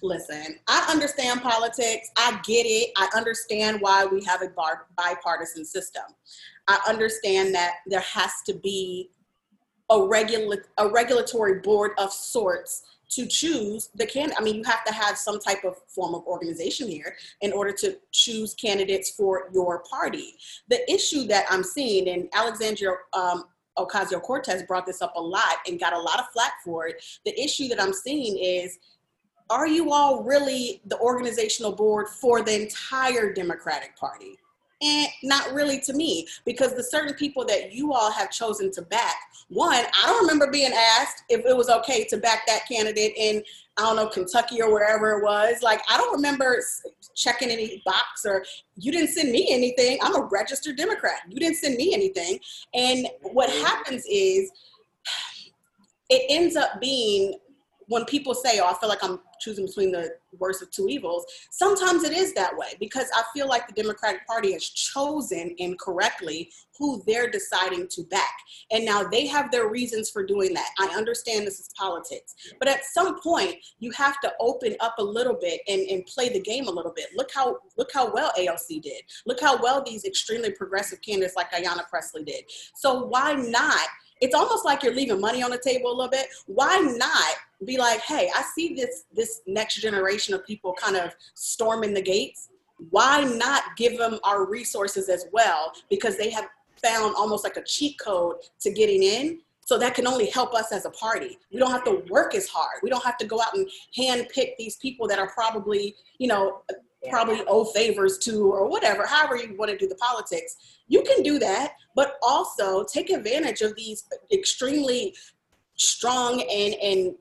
[0.03, 2.11] listen, I understand politics.
[2.19, 2.91] I get it.
[2.99, 6.05] I understand why we have a bar- bipartisan system.
[6.69, 9.11] I understand that there has to be
[9.91, 14.37] a regula- a regulatory board of sorts to choose the candidate.
[14.41, 17.73] I mean, you have to have some type of form of organization here in order
[17.73, 20.35] to choose candidates for your party.
[20.69, 23.45] The issue that I'm seeing, and Alexandria um,
[23.79, 27.05] Ocasio Cortez brought this up a lot and got a lot of flack for it.
[27.25, 28.79] The issue that I'm seeing is
[29.49, 34.39] are you all really the organizational board for the entire Democratic Party?
[34.83, 38.83] And not really to me, because the certain people that you all have chosen to
[38.83, 39.15] back,
[39.49, 43.43] one, I don't remember being asked if it was okay to back that candidate in,
[43.79, 45.63] I don't know, Kentucky or wherever it was.
[45.63, 46.63] Like, I don't remember
[47.15, 48.45] checking any box or
[48.77, 49.99] you didn't send me anything.
[50.03, 51.21] I'm a registered Democrat.
[51.29, 52.39] You didn't send me anything.
[52.75, 54.51] And what happens is
[56.11, 57.39] it ends up being
[57.89, 61.25] when people say, oh, I feel like I'm choosing between the worst of two evils,
[61.51, 66.51] sometimes it is that way because I feel like the Democratic Party has chosen incorrectly
[66.79, 68.37] who they're deciding to back.
[68.71, 70.71] And now they have their reasons for doing that.
[70.79, 72.35] I understand this is politics.
[72.59, 76.29] But at some point, you have to open up a little bit and, and play
[76.29, 77.07] the game a little bit.
[77.17, 79.03] Look how look how well AOC did.
[79.27, 82.45] Look how well these extremely progressive candidates like Ayanna Pressley did.
[82.75, 83.89] So why not
[84.21, 86.29] it's almost like you're leaving money on the table a little bit.
[86.47, 91.15] Why not be like, hey, I see this this next generation of people kind of
[91.35, 92.49] storming the gates.
[92.91, 95.73] Why not give them our resources as well?
[95.89, 96.47] Because they have
[96.83, 99.41] found almost like a cheat code to getting in.
[99.65, 101.39] So that can only help us as a party.
[101.53, 102.79] We don't have to work as hard.
[102.85, 106.29] We don't have to go out and hand pick these people that are probably, you
[106.29, 106.63] know,
[107.07, 107.13] Yeah.
[107.13, 110.57] probably owe favors to or whatever, however you want to do the politics.
[110.89, 115.15] You can do that, but also take advantage of these extremely
[115.77, 117.15] strong and and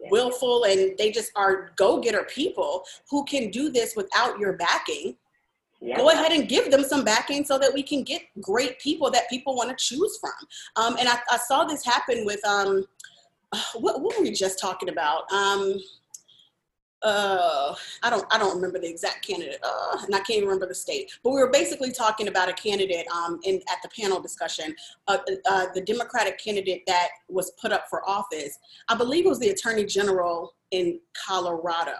[0.00, 0.08] Yeah.
[0.10, 5.16] willful and they just are go-getter people who can do this without your backing
[5.80, 5.96] Yeah.
[5.96, 9.28] go ahead and give them some backing so that we can get great people that
[9.30, 10.32] people want to choose from
[10.76, 12.84] um, and I, I saw this happen with um,
[13.74, 15.74] what, what were we just talking about um,
[17.02, 20.66] uh, I don't I don't remember the exact candidate, uh, and I can't even remember
[20.66, 21.10] the state.
[21.22, 24.74] But we were basically talking about a candidate um, in at the panel discussion,
[25.08, 28.58] uh, uh, the Democratic candidate that was put up for office.
[28.88, 31.96] I believe it was the Attorney General in Colorado.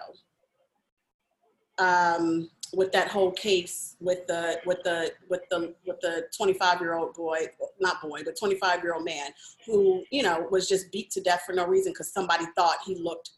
[1.79, 6.95] Um, with that whole case with the with the with the with the 25 year
[6.95, 7.45] old boy
[7.79, 9.29] not boy but 25 year old man
[9.65, 12.95] who you know was just beat to death for no reason because somebody thought he
[12.95, 13.31] looked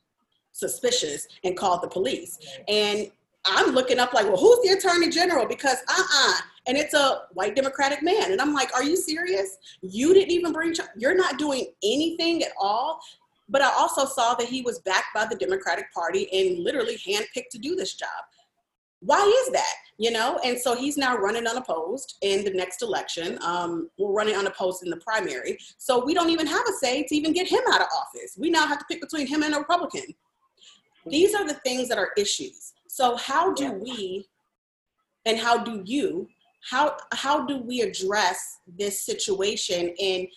[0.55, 2.39] suspicious and called the police.
[2.67, 3.11] And
[3.47, 5.45] i'm looking up like well who's the attorney general?
[5.45, 6.33] Because uh-uh.
[6.67, 8.31] And it's a white democratic man.
[8.31, 9.57] And i'm like are you serious?
[9.81, 12.99] You didn't even bring you're not doing anything at all.
[13.49, 17.49] But i also saw that he was backed by the democratic party and literally handpicked
[17.51, 18.23] to do this job.
[19.01, 19.75] Why is that?
[19.97, 20.39] You know?
[20.43, 24.89] And so he's now running unopposed in the next election um, we're running unopposed in
[24.89, 25.59] the primary.
[25.77, 28.35] So we don't even have a say to even get him out of office.
[28.37, 30.15] We now have to pick between him and a republican
[31.05, 34.27] these are the things that are issues so how do we
[35.25, 36.27] and how do you
[36.69, 40.27] how how do we address this situation and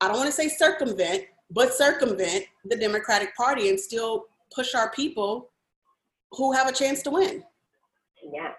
[0.00, 4.24] i don't want to say circumvent but circumvent the democratic party and still
[4.54, 5.50] push our people
[6.32, 7.42] who have a chance to win
[8.32, 8.52] yeah.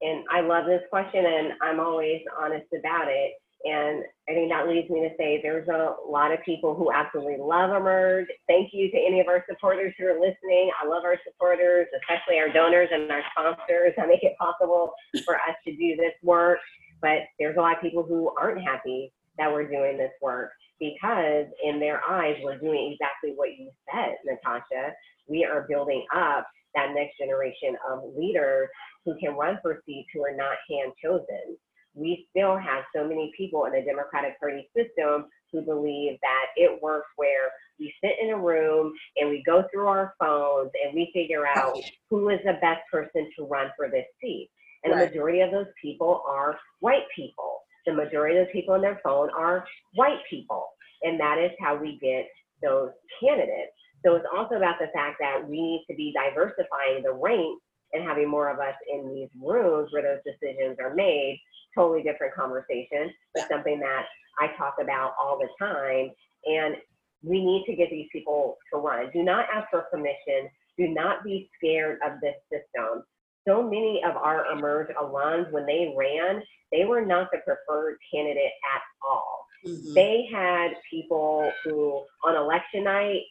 [0.00, 3.32] And I love this question and I'm always honest about it.
[3.64, 7.38] And I think that leads me to say there's a lot of people who absolutely
[7.40, 8.28] love Emerge.
[8.46, 10.70] Thank you to any of our supporters who are listening.
[10.80, 14.92] I love our supporters, especially our donors and our sponsors that make it possible
[15.24, 16.58] for us to do this work.
[17.00, 21.46] But there's a lot of people who aren't happy that we're doing this work because
[21.64, 24.92] in their eyes, we're doing exactly what you said, Natasha.
[25.26, 28.68] We are building up that next generation of leaders
[29.04, 31.56] who can run for seats who are not hand chosen.
[31.94, 36.80] We still have so many people in the Democratic Party system who believe that it
[36.82, 41.10] works where we sit in a room and we go through our phones and we
[41.12, 41.76] figure out
[42.08, 44.48] who is the best person to run for this seat.
[44.84, 45.00] And right.
[45.00, 47.58] the majority of those people are white people.
[47.86, 50.66] The majority of the people on their phone are white people.
[51.02, 52.28] And that is how we get
[52.62, 52.90] those
[53.20, 53.72] candidates.
[54.04, 57.62] So it's also about the fact that we need to be diversifying the ranks
[57.92, 61.40] and having more of us in these rooms where those decisions are made.
[61.74, 64.04] Totally different conversation, but something that
[64.38, 66.10] I talk about all the time.
[66.46, 66.76] And
[67.22, 69.10] we need to get these people to run.
[69.12, 70.50] Do not ask for permission.
[70.76, 73.04] Do not be scared of this system.
[73.46, 78.52] So many of our Emerge alums, when they ran, they were not the preferred candidate
[78.74, 79.46] at all.
[79.66, 79.94] Mm-hmm.
[79.94, 83.22] They had people who, on election night,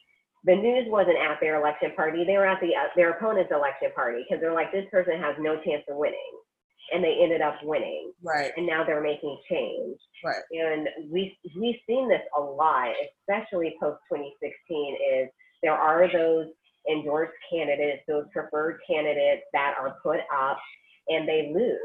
[0.44, 3.89] the news wasn't at their election party; they were at the uh, their opponent's election
[3.94, 6.34] party because they're like, this person has no chance of winning,
[6.94, 8.12] and they ended up winning.
[8.24, 8.52] Right.
[8.58, 9.98] And now they're making change.
[10.26, 10.42] Right.
[10.52, 12.89] And we we've seen this a lot,
[13.22, 14.98] especially post 2016.
[15.14, 15.30] Is
[15.62, 16.48] there are those
[16.89, 20.58] endorsed candidates, those preferred candidates that are put up,
[21.08, 21.78] and they lose.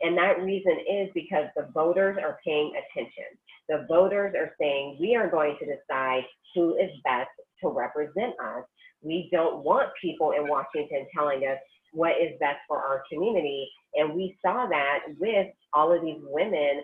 [0.00, 3.36] And that reason is because the voters are paying attention.
[3.68, 6.22] The voters are saying, we are going to decide
[6.54, 7.28] who is best
[7.62, 8.64] to represent us.
[9.02, 11.58] We don't want people in Washington telling us
[11.92, 13.68] what is best for our community.
[13.94, 16.82] And we saw that with all of these women,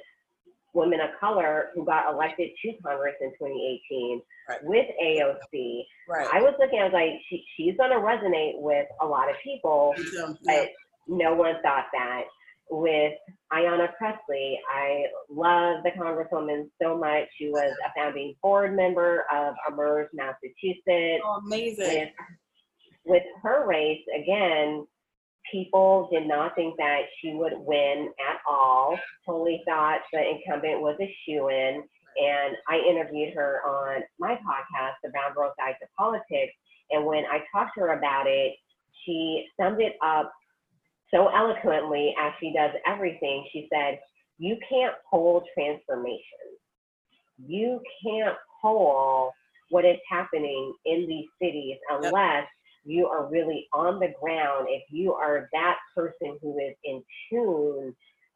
[0.75, 4.59] women of color who got elected to Congress in 2018 right.
[4.65, 5.83] with AOC.
[6.09, 6.29] Right.
[6.33, 9.37] I was looking, I was like, she, she's going to resonate with a lot of
[9.45, 9.95] people,
[10.45, 10.71] but
[11.09, 12.23] no one thought that
[12.71, 13.13] with
[13.53, 14.59] Ayanna Pressley.
[14.73, 17.25] I love the Congresswoman so much.
[17.39, 21.23] She was a founding board member of Emerge Massachusetts.
[21.25, 21.87] Oh, amazing.
[21.87, 22.09] With,
[23.05, 24.87] with her race, again,
[25.51, 28.99] people did not think that she would win at all.
[29.25, 31.83] Totally thought the incumbent was a shoe in.
[32.19, 36.53] And I interviewed her on my podcast, The Brown Girl Guide to Politics.
[36.91, 38.55] And when I talked to her about it,
[39.05, 40.33] she summed it up
[41.13, 43.99] so eloquently as she does everything, she said,
[44.39, 46.23] You can't poll transformation.
[47.39, 49.33] You can't poll
[49.71, 52.47] what is happening in these cities unless
[52.85, 57.95] you are really on the ground, if you are that person who is in tune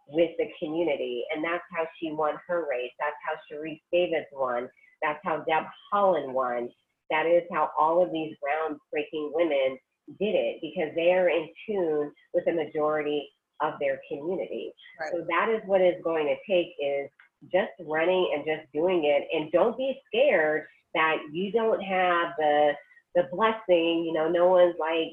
[0.09, 1.25] with the community.
[1.35, 2.91] And that's how she won her race.
[2.99, 4.69] That's how Sharice Davids won.
[5.03, 6.69] That's how Deb Haaland won.
[7.11, 9.79] That is how all of these groundbreaking women
[10.19, 13.29] did it because they are in tune with the majority
[13.61, 14.73] of their community.
[14.99, 15.11] Right.
[15.13, 17.09] So that is what is going to take is
[17.53, 19.29] just running and just doing it.
[19.35, 22.73] And don't be scared that you don't have the
[23.15, 24.05] the blessing.
[24.05, 25.13] You know, no one's like,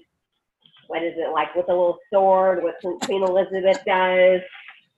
[0.87, 2.63] what is it like with a little sword?
[2.63, 2.75] What
[3.05, 4.41] Queen Elizabeth does.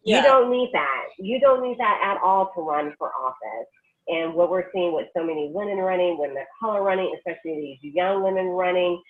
[0.04, 0.18] Yeah.
[0.18, 1.06] You don't need that.
[1.18, 3.68] You don't need that at all to run for office.
[4.08, 7.94] And what we're seeing with so many women running, women of color running, especially these
[7.94, 9.02] young women running,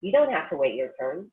[0.00, 1.30] you don't have to wait your turn.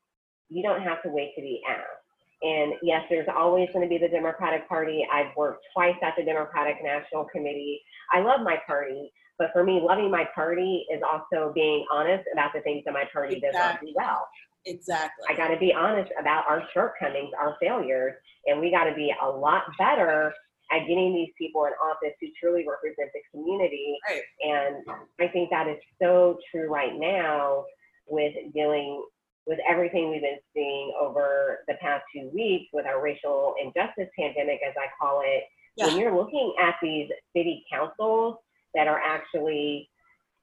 [0.50, 2.04] You don't have to wait to be asked.
[2.44, 5.08] And yes, there's always going to be the Democratic Party.
[5.12, 7.82] I've worked twice at the Democratic National Committee.
[8.12, 12.52] I love my party, but for me, loving my party is also being honest about
[12.54, 13.60] the things that my party exactly.
[13.60, 14.28] does not do well.
[14.66, 15.26] Exactly.
[15.30, 18.14] I got to be honest about our shortcomings, our failures,
[18.46, 20.34] and we got to be a lot better
[20.72, 23.96] at getting these people in office who truly represent the community.
[24.10, 24.22] Right.
[24.42, 24.76] And
[25.20, 27.66] I think that is so true right now
[28.08, 29.04] with dealing
[29.46, 34.60] with everything we've been seeing over the past two weeks with our racial injustice pandemic,
[34.68, 35.44] as I call it.
[35.76, 35.88] Yeah.
[35.88, 38.38] When you're looking at these city councils
[38.74, 39.90] that are actually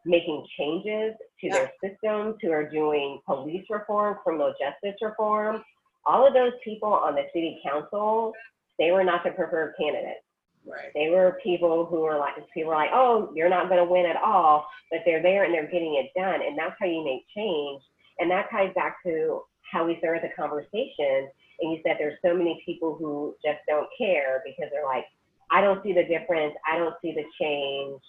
[0.05, 1.53] making changes to Yeah.
[1.55, 5.65] their systems, who are doing police reform, criminal justice reform,
[6.05, 8.35] all of those people on the city council,
[8.79, 10.25] they were not the preferred candidates.
[10.67, 10.91] Right.
[10.95, 14.07] They were people who were like, people were like, oh, you're not going to win
[14.07, 16.41] at all, but they're there and they're getting it done.
[16.47, 17.83] And that's how you make change.
[18.19, 21.29] And that ties back to how we started the conversation.
[21.61, 25.05] And you said there's so many people who just don't care because they're like,
[25.51, 26.55] I don't see the difference.
[26.71, 28.01] I don't see the change.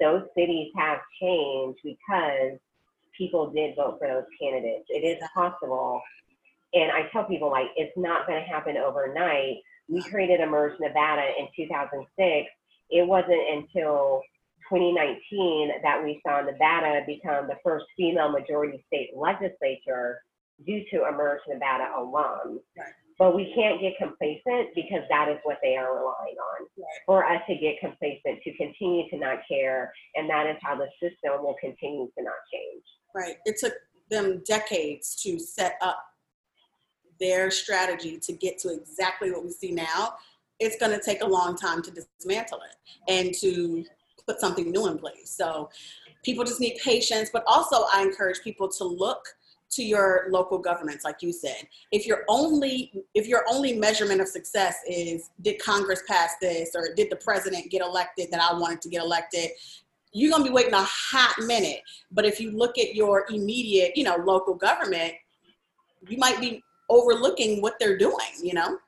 [0.00, 2.58] Those cities have changed because
[3.16, 4.86] people did vote for those candidates.
[4.88, 6.02] It is possible.
[6.74, 9.58] And I tell people, like, it's not going to happen overnight.
[9.88, 12.48] We created Emerge Nevada in 2006.
[12.90, 14.22] It wasn't until
[14.70, 20.20] 2019 that we saw Nevada become the first female majority state legislature
[20.66, 22.60] due to Emerge Nevada alum.
[22.76, 22.92] Right.
[23.18, 26.66] But we can't get complacent because that is what they are relying on.
[26.76, 27.00] Right.
[27.06, 30.88] For us to get complacent, to continue to not care, and that is how the
[31.00, 32.82] system will continue to not change.
[33.14, 33.36] Right.
[33.44, 33.74] It took
[34.10, 36.04] them decades to set up
[37.20, 40.14] their strategy to get to exactly what we see now.
[40.60, 43.84] It's going to take a long time to dismantle it and to
[44.26, 45.30] put something new in place.
[45.30, 45.70] So
[46.24, 49.26] people just need patience, but also I encourage people to look
[49.70, 54.28] to your local governments like you said if your only if your only measurement of
[54.28, 58.80] success is did congress pass this or did the president get elected that i wanted
[58.80, 59.50] to get elected
[60.12, 61.80] you're going to be waiting a hot minute
[62.12, 65.12] but if you look at your immediate you know local government
[66.08, 68.78] you might be overlooking what they're doing you know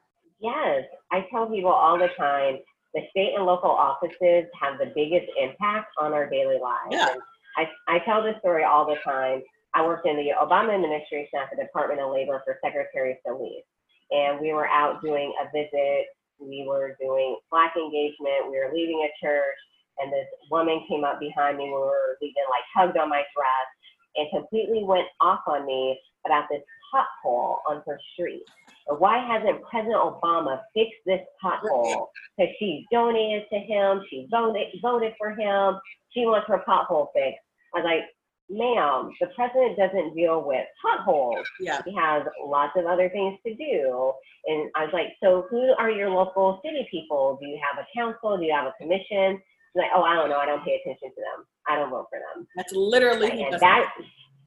[0.41, 2.59] Yes, I tell people all the time
[2.95, 6.91] the state and local offices have the biggest impact on our daily lives.
[6.91, 7.09] Yeah.
[7.13, 7.21] And
[7.57, 9.43] I, I tell this story all the time.
[9.75, 13.65] I worked in the Obama administration at the Department of Labor for Secretary Solis.
[14.11, 16.07] And we were out doing a visit.
[16.41, 18.49] We were doing black engagement.
[18.49, 19.57] We were leaving a church.
[19.99, 23.25] And this woman came up behind me when we were leaving, like hugged on my
[23.35, 23.69] dress
[24.17, 26.63] and completely went off on me about this
[26.97, 28.45] pothole on her street.
[28.87, 32.07] Or why hasn't President Obama fixed this pothole?
[32.37, 35.79] Because she donated to him, she voted voted for him,
[36.11, 37.43] she wants her pothole fixed.
[37.75, 38.05] I was like,
[38.49, 41.47] ma'am, the president doesn't deal with potholes.
[41.61, 44.13] yeah He has lots of other things to do.
[44.47, 47.39] And I was like, so who are your local city people?
[47.41, 48.39] Do you have a council?
[48.39, 49.43] Do you have a commission?
[49.73, 50.39] She's like, oh, I don't know.
[50.39, 51.45] I don't pay attention to them.
[51.69, 52.47] I don't vote for them.
[52.55, 53.93] that's literally does that,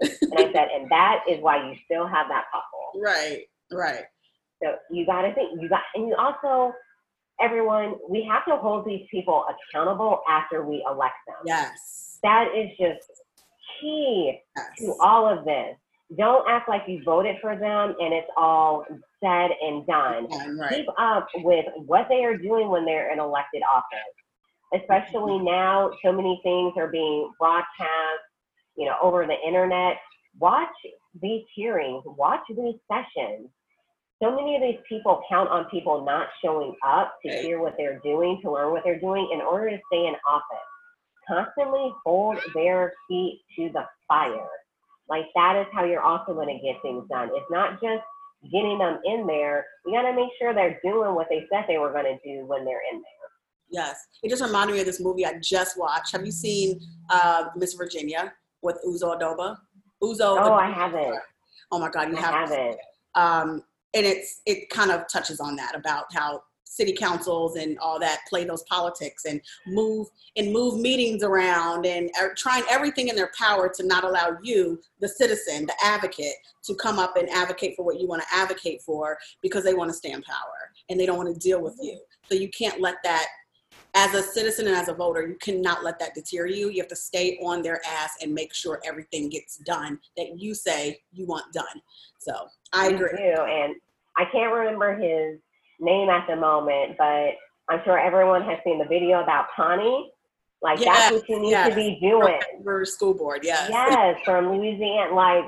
[0.02, 3.02] and I said, and that is why you still have that pothole.
[3.02, 4.04] right right
[4.64, 6.74] So you got to think, you got, and you also,
[7.42, 11.38] everyone, we have to hold these people accountable after we elect them.
[11.46, 13.10] yes That is just
[13.82, 15.76] key yes to all of this.
[16.18, 18.84] Don't act like you voted for them and it's all
[19.24, 20.28] said and done.
[20.30, 24.16] Yeah, right Keep up with what they are doing when they're in elected office.
[24.74, 25.46] Especially mm-hmm.
[25.46, 28.29] now, so many things are being broadcast,
[28.80, 29.98] you know, over the internet.
[30.40, 30.70] Watch
[31.22, 33.50] these hearings, watch these sessions.
[34.24, 38.00] So many of these people count on people not showing up to hear what they're
[38.00, 40.68] doing, to learn what they're doing in order to stay in office.
[41.28, 44.48] Constantly hold their feet to the fire.
[45.10, 47.30] Like that is how you're also going to get things done.
[47.34, 48.04] It's not just
[48.52, 49.66] getting them in there.
[49.86, 52.46] You got to make sure they're doing what they said they were going to do
[52.46, 53.04] when they're in there.
[53.72, 56.12] Yes, it just reminded me of this movie I just watched.
[56.12, 59.58] Have you seen uh, Miss Virginia with Uzo Aduba?
[60.04, 60.20] Uzo.
[60.22, 61.20] Oh, the- I haven't.
[61.72, 62.50] Oh my God, you I have.
[62.50, 62.56] to.
[62.56, 62.80] haven't.
[63.16, 68.00] Um, and it's it kind of touches on that about how city councils and all
[68.00, 70.08] that play those politics and move
[70.38, 74.80] and move meetings around and are trying everything in their power to not allow you,
[75.02, 78.82] the citizen, the advocate, to come up and advocate for what you want to advocate
[78.84, 81.76] for because they want to stay in power and they don't want to deal with
[81.82, 82.00] you.
[82.30, 83.26] So you can't let that
[83.96, 86.70] as a citizen and as a voter, you cannot let that deter you.
[86.70, 90.54] You have to stay on their ass and make sure everything gets done that you
[90.54, 91.82] say you want done.
[92.20, 92.34] So
[92.74, 93.10] I agree.
[93.10, 93.42] too.
[93.42, 93.76] And
[94.18, 95.40] I can't remember his
[95.80, 97.32] name at the moment, but
[97.70, 100.12] I'm sure everyone has seen the video about Connie.
[100.62, 101.70] Like Yes, that's what you need yes.
[101.70, 102.40] to be doing.
[102.64, 103.70] For school board, yes.
[103.70, 105.16] Yes, from Louisiana.
[105.16, 105.46] Like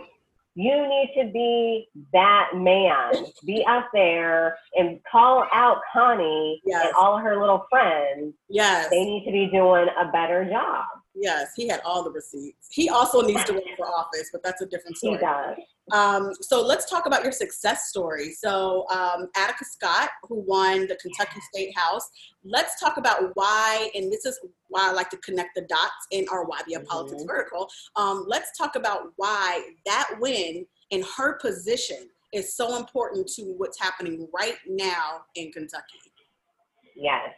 [0.55, 3.11] you need to be that man.
[3.45, 6.85] Be out there and call out Connie Yes.
[6.85, 8.33] and all her little friends.
[8.49, 8.89] Yes.
[8.89, 10.85] They need to be doing a better job.
[11.15, 11.51] Yes.
[11.55, 12.67] He had all the receipts.
[12.71, 15.15] He also needs to run for office, but that's a different story.
[15.15, 15.57] He does.
[15.91, 18.31] Um, so let's talk about your success story.
[18.31, 22.09] So um, Attica Scott, who won the Kentucky State House,
[22.43, 24.39] let's talk about why, and this is
[24.69, 26.85] why I like to connect the dots in our YBF mm-hmm.
[26.85, 27.69] Politics vertical.
[27.95, 33.79] Um, let's talk about why that win in her position is so important to what's
[33.79, 35.99] happening right now in Kentucky.
[36.95, 37.33] Yes,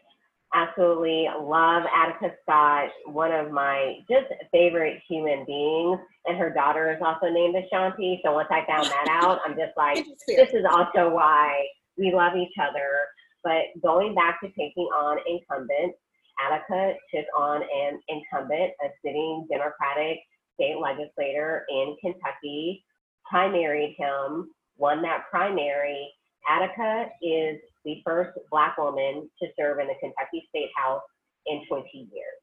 [0.53, 5.99] absolutely love Attica Scott, one of my just favorite human beings.
[6.25, 8.19] And her daughter is also named A'Shanti.
[8.23, 11.65] So once I found that out, I'm just like, this is also why
[11.97, 13.07] we love each other.
[13.43, 15.95] But going back to taking on incumbent,
[16.39, 20.19] Attica took on an incumbent, a sitting Democratic
[20.55, 22.83] state legislator in Kentucky,
[23.31, 26.09] primaried him, won that primary.
[26.49, 31.01] Attica is the first Black woman to serve in the Kentucky State House
[31.47, 32.39] in 20 years.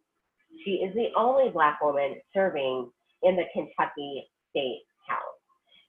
[0.65, 2.91] She is the only Black woman serving
[3.23, 5.41] in the Kentucky State House.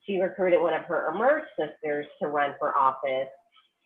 [0.06, 3.28] She recruited one of her emerged sisters to run for office.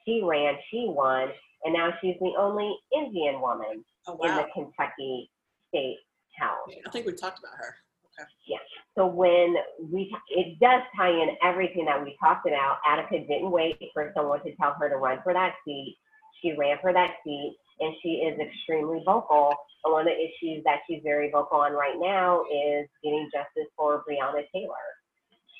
[0.04, 1.28] She ran, she won,
[1.64, 4.28] and now she's the only Indian woman oh, wow.
[4.28, 5.30] in the Kentucky
[5.68, 5.98] State
[6.38, 6.70] House.
[6.86, 7.76] I think we talked about her.
[8.20, 8.28] Okay.
[8.46, 8.58] Yeah.
[8.96, 9.56] So when
[9.92, 12.78] we, it does tie in everything that we talked about.
[12.88, 15.98] Attica didn't wait for someone to tell her to run for that seat.
[16.40, 19.52] She ran for that seat, and she is extremely vocal.
[19.84, 23.70] And one of the issues that she's very vocal on right now is getting justice
[23.76, 24.88] for Breonna Taylor.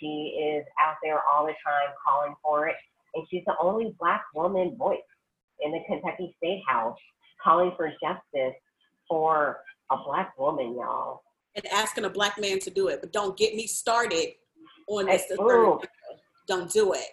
[0.01, 2.76] She is out there all the time calling for it,
[3.14, 4.99] and she's the only Black woman voice
[5.61, 6.99] in the Kentucky State House
[7.43, 8.57] calling for justice
[9.09, 9.59] for
[9.91, 11.22] a Black woman, y'all
[11.57, 13.00] and asking a black man to do it.
[13.00, 14.34] But don't get me started
[14.88, 15.24] on this.
[16.46, 17.09] Don't do it.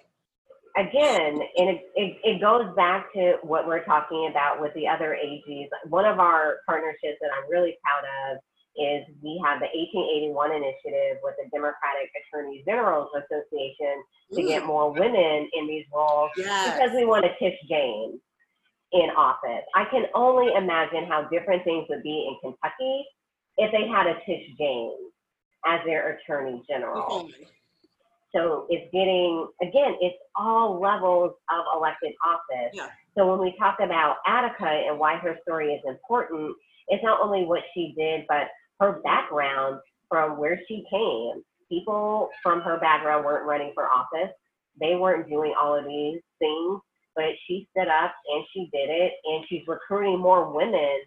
[0.75, 5.15] Again, and it, it, it, goes back to what we're talking about with the other
[5.23, 5.67] AGs.
[5.87, 8.39] One of our partnerships that I'm really proud of
[8.75, 14.01] is we have the 1881 initiative with the Democratic Attorney General's Association
[14.33, 14.47] to mm.
[14.47, 16.73] get more women in these roles yes.
[16.73, 18.17] because we want to Tish James
[18.93, 19.65] in office.
[19.75, 23.05] I can only imagine how different things would be in Kentucky
[23.57, 25.11] if they had a Tish James
[25.65, 27.25] as their attorney general.
[27.25, 27.43] Mm-hmm.
[28.35, 32.71] So it's getting, again, it's all levels of elected office.
[32.73, 32.87] Yeah.
[33.15, 36.55] So when we talk about Attica and why her story is important,
[36.87, 38.47] it's not only what she did, but
[38.79, 39.79] her background
[40.09, 41.43] from where she came.
[41.69, 44.33] People from her background weren't running for office.
[44.79, 46.81] They weren't doing all of these things,
[47.15, 51.01] but she stood up and she did it, and she's recruiting more women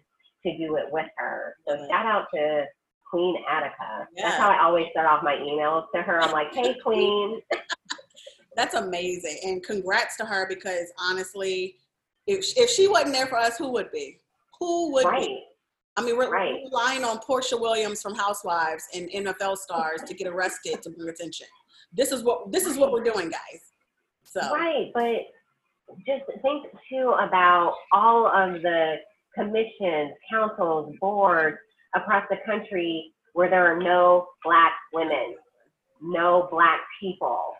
[0.45, 1.55] to do it with her.
[1.67, 2.65] So shout out to
[3.09, 4.07] Queen Attica.
[4.15, 4.29] Yeah.
[4.29, 6.21] That's how I always start off my emails to her.
[6.21, 7.41] I'm like, hey, Queen.
[8.55, 9.39] That's amazing.
[9.43, 11.75] And congrats to her because honestly,
[12.25, 14.19] if, if she wasn't there for us, who would be?
[14.59, 15.27] Who would right.
[15.27, 15.43] be?
[15.95, 16.55] I mean, we're, right.
[16.63, 21.47] relying on Porsha Williams from Housewives and NFL stars to get arrested to bring attention.
[21.91, 23.61] This is what this is what we're doing, guys.
[24.23, 28.95] So right, but just think too about all of the
[29.37, 31.57] commissions, councils, boards
[31.95, 35.35] across the country where there are no black women,
[36.01, 37.53] no black people.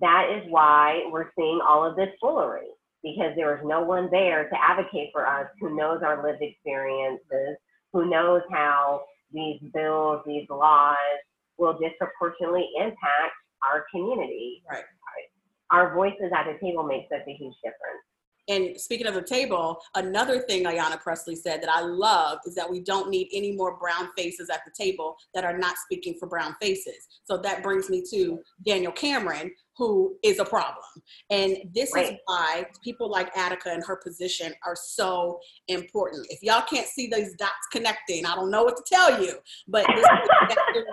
[0.00, 2.68] That is why we're seeing all of this foolery
[3.02, 7.56] because there is no one there to advocate for us who knows our lived experiences,
[7.92, 9.02] who knows how
[9.32, 10.96] these bills, these laws
[11.56, 14.62] will disproportionately impact our community.
[14.70, 14.84] Right.
[15.70, 18.05] Our voices at the table make such a huge difference.
[18.48, 22.70] And speaking of the table, another thing Ayanna Pressley said that I love is that
[22.70, 26.28] we don't need any more brown faces at the table that are not speaking for
[26.28, 27.08] brown faces.
[27.24, 30.84] So that brings me to Daniel Cameron, who is a problem.
[31.30, 32.12] And this right.
[32.12, 35.38] is why people like Attica and her position are so
[35.68, 36.26] important.
[36.30, 39.34] If y'all can't see these dots connecting, I don't know what to tell you,
[39.68, 40.06] but this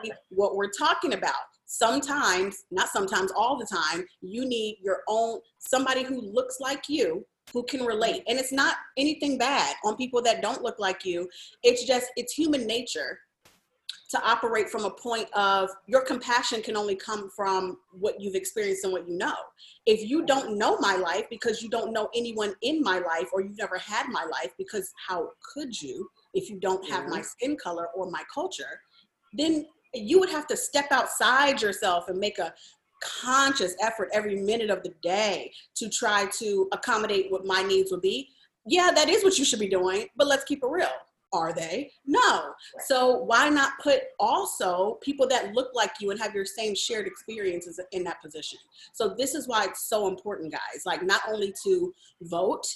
[0.05, 1.35] is what we're talking about
[1.65, 7.25] sometimes, not sometimes, all the time, you need your own somebody who looks like you
[7.51, 8.23] who can relate.
[8.27, 11.29] And it's not anything bad on people that don't look like you.
[11.63, 13.19] It's just, it's human nature
[14.13, 18.83] to operate from a point of your compassion can only come from what you've experienced
[18.83, 19.33] and what you know.
[19.87, 23.41] If you don't know my life because you don't know anyone in my life or
[23.41, 27.57] you've never had my life because how could you if you don't have my skin
[27.57, 28.79] color or my culture,
[29.33, 29.65] then
[29.95, 32.53] you would have to step outside yourself and make a
[33.21, 38.01] conscious effort every minute of the day to try to accommodate what my needs would
[38.01, 38.29] be.
[38.65, 40.87] Yeah, that is what you should be doing, but let's keep it real.
[41.33, 41.91] Are they?
[42.05, 42.53] No.
[42.85, 47.07] So why not put also people that look like you and have your same shared
[47.07, 48.59] experiences in that position?
[48.93, 50.83] So this is why it's so important, guys.
[50.85, 51.91] Like not only to
[52.21, 52.67] vote,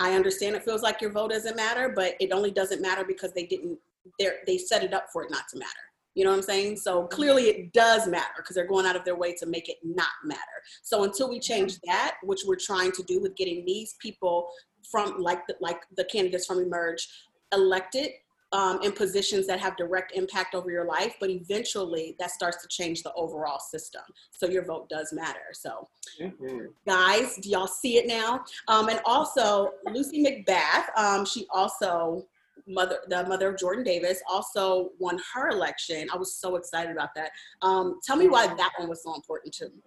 [0.00, 3.32] I understand it feels like your vote doesn't matter, but it only doesn't matter because
[3.32, 3.78] they didn't
[4.18, 5.70] they they set it up for it not to matter.
[6.14, 6.76] You know what I'm saying?
[6.76, 9.76] So clearly it does matter because they're going out of their way to make it
[9.82, 10.40] not matter.
[10.82, 14.48] So until we change that, which we're trying to do with getting these people
[14.90, 17.08] from like the, like the candidates from Emerge
[17.52, 18.10] elected
[18.54, 22.68] um, in positions that have direct impact over your life, but eventually that starts to
[22.68, 24.02] change the overall system.
[24.30, 25.40] So your vote does matter.
[25.52, 25.88] So,
[26.22, 26.66] mm-hmm.
[26.86, 28.44] guys, do y'all see it now?
[28.68, 32.26] Um, and also, Lucy McBath, um, she also
[32.66, 36.08] mother the mother of Jordan Davis also won her election.
[36.12, 37.30] I was so excited about that.
[37.62, 39.80] Um, tell me why that one was so important to too.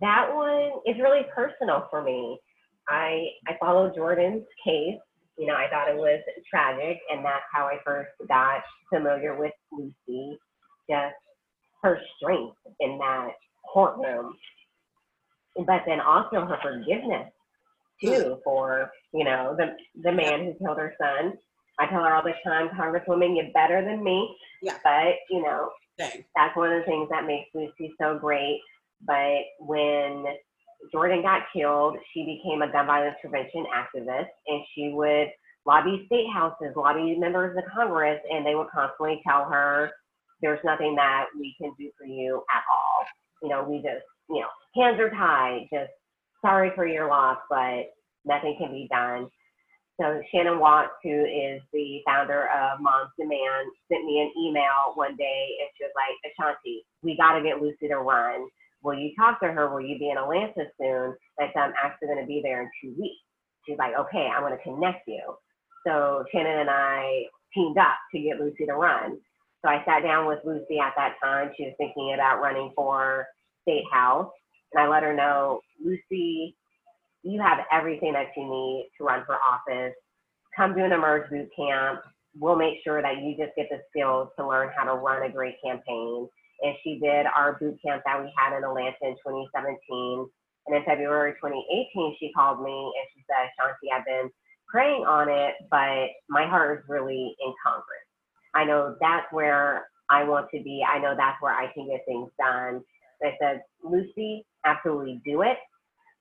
[0.00, 2.38] That one is really personal for me.
[2.88, 4.98] I I followed Jordan's case
[5.38, 8.60] you know, I thought it was tragic, and that's how I first got
[8.92, 10.38] familiar with Lucy.
[10.88, 11.14] Just
[11.82, 13.30] her strength in that
[13.72, 14.34] courtroom,
[15.56, 17.32] but then also her forgiveness
[18.00, 21.32] too for you know the the man who killed her son.
[21.78, 24.34] I tell her all the time, Congresswoman, you're better than me.
[24.62, 24.78] Yeah.
[24.84, 28.60] But you know, that's one of the things that makes Lucy so great.
[29.04, 30.24] But when
[30.92, 35.28] Jordan got killed, she became a gun violence prevention activist and she would
[35.66, 39.90] lobby state houses, lobby members of Congress, and they would constantly tell her,
[40.40, 43.04] there's nothing that we can do for you at all.
[43.42, 45.90] You know, we just, you know, hands are tied, just
[46.40, 47.92] sorry for your loss, but
[48.24, 49.28] nothing can be done.
[50.02, 55.14] So Shannon Watts, who is the founder of Moms Demand, sent me an email one
[55.14, 58.48] day and she was like, A'Shanti, we got to get Lucy to run
[58.82, 59.72] will you talk to her?
[59.72, 61.16] Will you be in Atlanta soon?
[61.40, 63.22] I said, I'm actually going to be there in two weeks.
[63.66, 65.22] She's like, okay, I'm going to connect you.
[65.86, 67.24] So Shannon and I
[67.54, 69.18] teamed up to get Lucy to run.
[69.62, 71.50] So I sat down with Lucy at that time.
[71.56, 73.26] She was thinking about running for
[73.62, 74.30] state house.
[74.72, 76.56] And I let her know, Lucy,
[77.22, 79.94] you have everything that you need to run for office.
[80.56, 82.00] Come do an Emerge boot camp.
[82.38, 85.32] We'll make sure that you just get the skills to learn how to run a
[85.32, 86.28] great campaign
[86.62, 90.26] and she did our boot camp that we had in Atlanta in 2017.
[90.66, 94.30] And in February 2018, she called me and she said, Shanti, I've been
[94.68, 98.06] praying on it, but my heart is really in Congress.
[98.54, 100.84] I know that's where I want to be.
[100.88, 102.80] I know that's where I can get things done.
[103.22, 105.58] I said, Lucy, absolutely do it.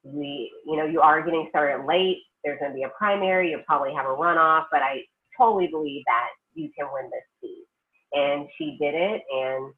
[0.04, 2.18] We, you know, you are getting started late.
[2.44, 3.52] There's going to be a primary.
[3.52, 5.02] You'll probably have a runoff, but I
[5.38, 7.66] totally believe that you can win this seat.
[8.14, 9.22] And she did it.
[9.32, 9.74] And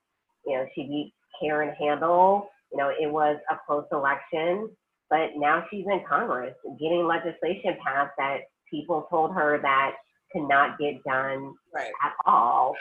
[0.46, 2.50] you know, she beat Karen Handel.
[2.72, 4.70] You know, it was a close election,
[5.10, 9.94] but now she's in Congress getting legislation passed that people told her that
[10.32, 11.92] could not get done right.
[12.04, 12.74] at all.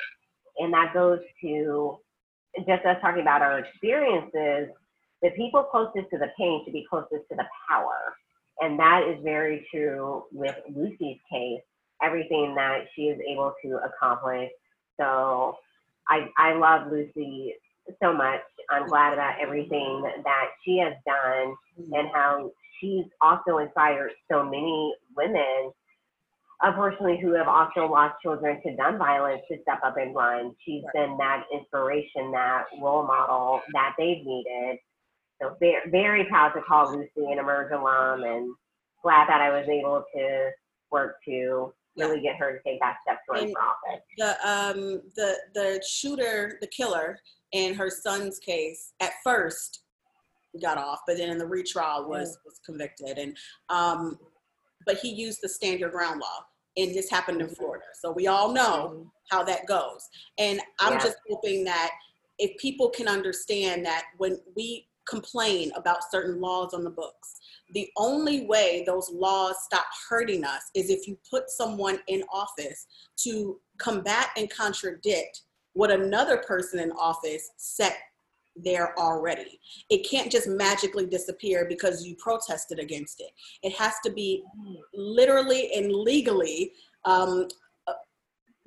[0.58, 1.98] And that goes to
[2.66, 4.74] just us talking about our experiences,
[5.22, 8.16] the people closest to the pain should be closest to the power.
[8.60, 11.60] And that is very true with Lucy's case,
[12.02, 14.50] everything that she is able to accomplish.
[15.00, 15.56] So
[16.08, 17.54] I, I love Lucy
[18.02, 18.40] so much.
[18.70, 21.92] I'm glad about everything that she has done mm-hmm.
[21.92, 25.72] and how she's also inspired so many women,
[26.60, 30.54] unfortunately, who have also lost children to gun violence to step up and run.
[30.64, 34.78] She's been that inspiration, that role model that they've needed.
[35.42, 38.54] So very, very proud to call Lucy an Emerge alum and
[39.02, 40.50] glad that I was able to
[40.90, 44.02] work to really get her to take that step towards for office.
[44.18, 47.18] The um the the shooter, the killer
[47.52, 49.80] in her son's case, at first
[50.60, 53.18] got off, but then in the retrial was was convicted.
[53.18, 53.36] And
[53.68, 54.18] um,
[54.86, 57.84] but he used the stand your ground law, and this happened in Florida.
[58.00, 59.08] So we all know mm-hmm.
[59.30, 60.08] how that goes.
[60.38, 60.98] And I'm yeah.
[61.00, 61.90] just hoping that
[62.38, 67.40] if people can understand that when we complain about certain laws on the books
[67.74, 72.86] the only way those laws stop hurting us is if you put someone in office
[73.16, 75.42] to combat and contradict
[75.74, 77.96] what another person in office set
[78.56, 79.58] there already.
[79.88, 83.30] It can't just magically disappear because you protested against it.
[83.62, 84.44] It has to be
[84.94, 86.72] literally and legally
[87.04, 87.48] um,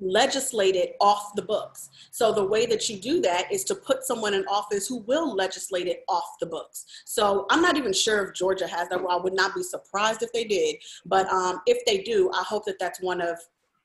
[0.00, 1.90] legislated off the books.
[2.10, 5.34] So the way that you do that is to put someone in office who will
[5.34, 6.84] legislate it off the books.
[7.04, 9.02] So I'm not even sure if Georgia has that.
[9.02, 10.76] Well, I would not be surprised if they did.
[11.06, 13.38] But um, if they do, I hope that that's one of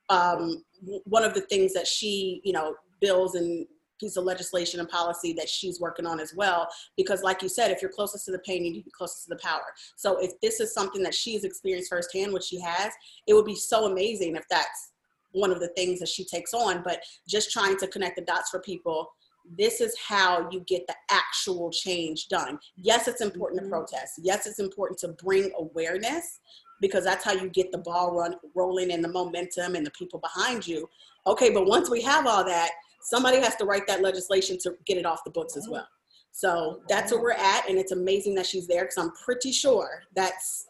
[0.09, 0.64] um,
[1.05, 3.66] one of the things that she, you know, bills and
[4.01, 6.68] piece of legislation and policy that she's working on as well.
[6.97, 9.26] Because, like you said, if you're closest to the pain, you need to be closest
[9.26, 9.62] to the power.
[9.95, 12.91] So, if this is something that she's experienced firsthand, which she has,
[13.28, 14.91] it would be so amazing if that's
[15.32, 18.50] one of the things that she takes on, but just trying to connect the dots
[18.50, 19.10] for people.
[19.58, 22.60] This is how you get the actual change done.
[22.76, 23.70] Yes, it's important mm-hmm.
[23.70, 24.20] to protest.
[24.22, 26.40] Yes, it's important to bring awareness
[26.80, 30.20] because that's how you get the ball run rolling and the momentum and the people
[30.20, 30.88] behind you.
[31.28, 32.72] Okay, but once we have all that,
[33.02, 35.88] somebody has to write that legislation to get it off the books as well.
[36.32, 40.04] So that's where we're at, and it's amazing that she's there because I'm pretty sure
[40.16, 40.68] that's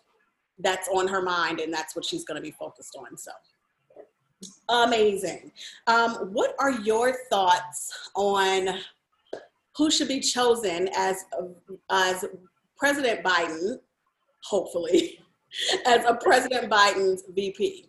[0.64, 3.18] that's on her mind and that's what she's going to be focused on.
[3.18, 3.32] So
[4.70, 5.52] amazing.
[5.88, 8.80] Um, what are your thoughts on
[9.78, 11.26] who should be chosen as
[11.90, 12.26] as
[12.78, 13.80] President Biden,
[14.44, 15.20] hopefully,
[15.86, 17.88] as a President Biden's VP?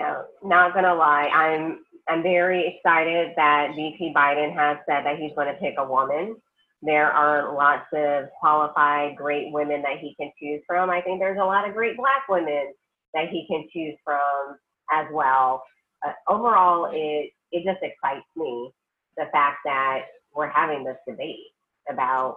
[0.00, 5.32] No, not gonna lie, I'm I'm very excited that VP Biden has said that he's
[5.34, 6.36] going to pick a woman.
[6.80, 10.88] There are lots of qualified, great women that he can choose from.
[10.88, 12.72] I think there's a lot of great Black women
[13.12, 14.56] that he can choose from
[14.90, 15.64] as well.
[16.06, 18.70] Uh, overall, it it just excites me
[19.16, 20.02] the fact that
[20.34, 21.52] we're having this debate
[21.90, 22.36] about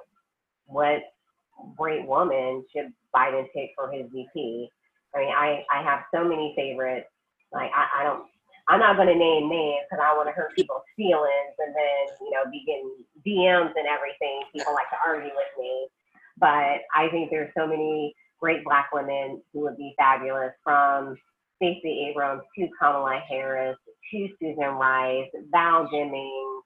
[0.65, 1.01] what
[1.77, 4.69] great woman should Biden pick for his VP.
[5.15, 7.07] I mean, I, I have so many favorites.
[7.51, 8.23] Like, I, I don't,
[8.67, 12.15] I'm not going to name names because I want to hurt people's feelings and then,
[12.21, 12.95] you know, be getting
[13.27, 14.41] DMs and everything.
[14.55, 15.87] People like to argue with me.
[16.37, 21.17] But I think there's so many great Black women who would be fabulous from
[21.61, 23.77] Stacey Abrams to Kamala Harris
[24.11, 26.61] to Susan Rice, Val Demings,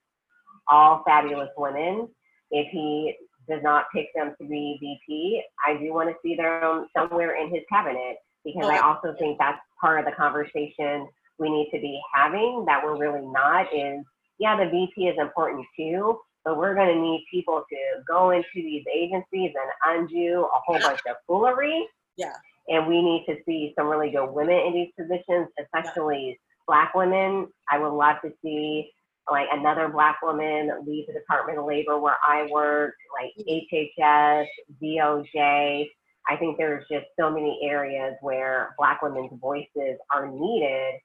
[0.70, 2.08] all fabulous women.
[2.52, 3.14] If he
[3.50, 7.54] does not pick them to be VP, I do want to see them somewhere in
[7.54, 12.00] his cabinet because I also think that's part of the conversation we need to be
[12.14, 14.04] having that we're really not is
[14.40, 18.46] yeah, the VP is important too, but we're going to need people to go into
[18.56, 21.88] these agencies and undo a whole bunch of foolery.
[22.18, 22.34] Yeah.
[22.68, 26.40] And we need to see some really good women in these positions, especially.
[26.68, 27.48] Black women.
[27.70, 28.92] I would love to see
[29.32, 34.46] like another black woman leave the Department of Labor where I work, like HHS,
[34.82, 35.88] DOJ.
[36.28, 40.96] I think there's just so many areas where black women's voices are needed,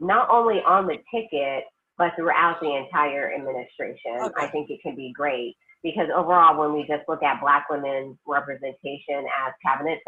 [0.00, 1.64] not only on the ticket,
[1.96, 4.18] but throughout the entire administration.
[4.20, 4.46] Okay.
[4.46, 8.16] I think it can be great because overall, when we just look at black women's
[8.26, 10.00] representation as cabinet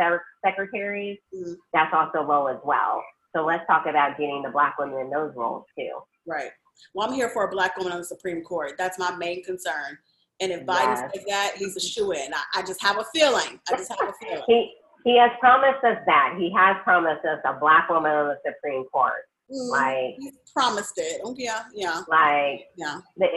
[0.44, 1.52] secretaries, mm-hmm.
[1.72, 3.04] that's also low as well.
[3.36, 5.98] So let's talk about getting the black women in those roles too.
[6.26, 6.50] Right.
[6.94, 8.72] Well, I'm here for a black woman on the Supreme Court.
[8.78, 9.98] That's my main concern.
[10.40, 11.10] And if Biden yes.
[11.14, 12.32] says that, he's a shoe in.
[12.32, 13.60] I, I, just have a feeling.
[13.70, 14.42] I just have a feeling.
[14.46, 14.74] he
[15.04, 16.34] he has promised us that.
[16.38, 19.22] He has promised us a black woman on the Supreme Court.
[19.50, 21.20] Mm, like he promised it.
[21.24, 22.02] Oh yeah, yeah.
[22.08, 23.00] Like yeah.
[23.16, 23.28] The,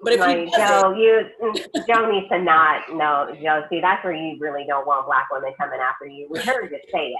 [0.00, 1.22] but if like, Joe, you
[1.86, 3.62] Joe mm, needs to not no Joe.
[3.70, 6.28] See, that's where you really don't want black women coming after you.
[6.30, 7.18] We heard you say it.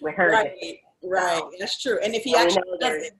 [0.00, 0.52] We heard right.
[0.56, 0.78] it.
[1.04, 1.98] Right, so, that's true.
[2.02, 3.12] And if he actually does it,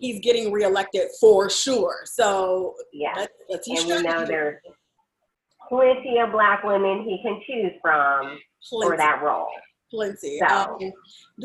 [0.00, 2.02] he's getting reelected for sure.
[2.04, 4.60] So yeah, that's, that's and we know there's
[5.68, 8.90] plenty of black women he can choose from plenty.
[8.90, 9.48] for that role.
[9.90, 10.38] Plenty.
[10.38, 10.92] So, um,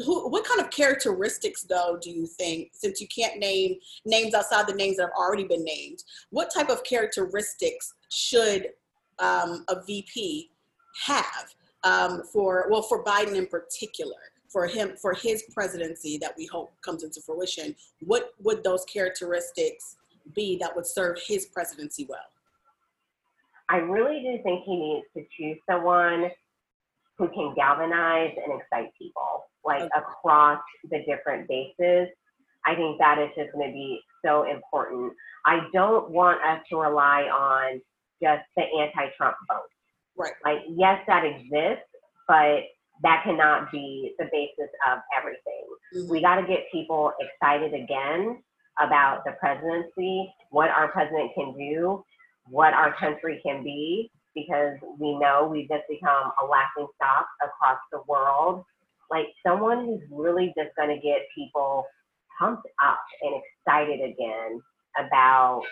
[0.06, 3.76] who, what kind of characteristics, though, do you think, since you can't name
[4.06, 8.70] names outside the names that have already been named, what type of characteristics should
[9.20, 10.52] um, a VP
[11.06, 14.16] have um, for, well, for Biden in particular?
[14.50, 19.98] for him for his presidency that we hope comes into fruition what would those characteristics
[20.36, 22.20] be that would serve his presidency well
[23.70, 26.32] i really do think he needs to choose someone
[27.20, 29.90] who can galvanize and excite people like okay.
[29.98, 30.60] across
[30.90, 32.08] the different bases
[32.66, 35.14] i think that is just going to be so important
[35.46, 37.80] i don't want us to rely on
[38.24, 39.70] just the anti-trump vote
[40.18, 41.86] right like yes that exists
[42.28, 42.64] but
[43.02, 45.66] that cannot be the basis of everything.
[45.96, 46.12] Mm-hmm.
[46.12, 48.42] We got to get people excited again
[48.80, 52.04] about the presidency, what our president can do,
[52.46, 57.80] what our country can be, because we know we've just become a laughing stock across
[57.92, 58.64] the world.
[59.10, 61.86] Like someone who's really just going to get people
[62.40, 64.62] pumped up and excited again
[64.98, 65.64] about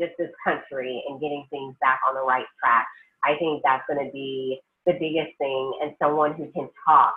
[0.00, 2.86] just this country and getting things back on the right track.
[3.24, 7.14] I think that's going to be the biggest thing and someone who can talk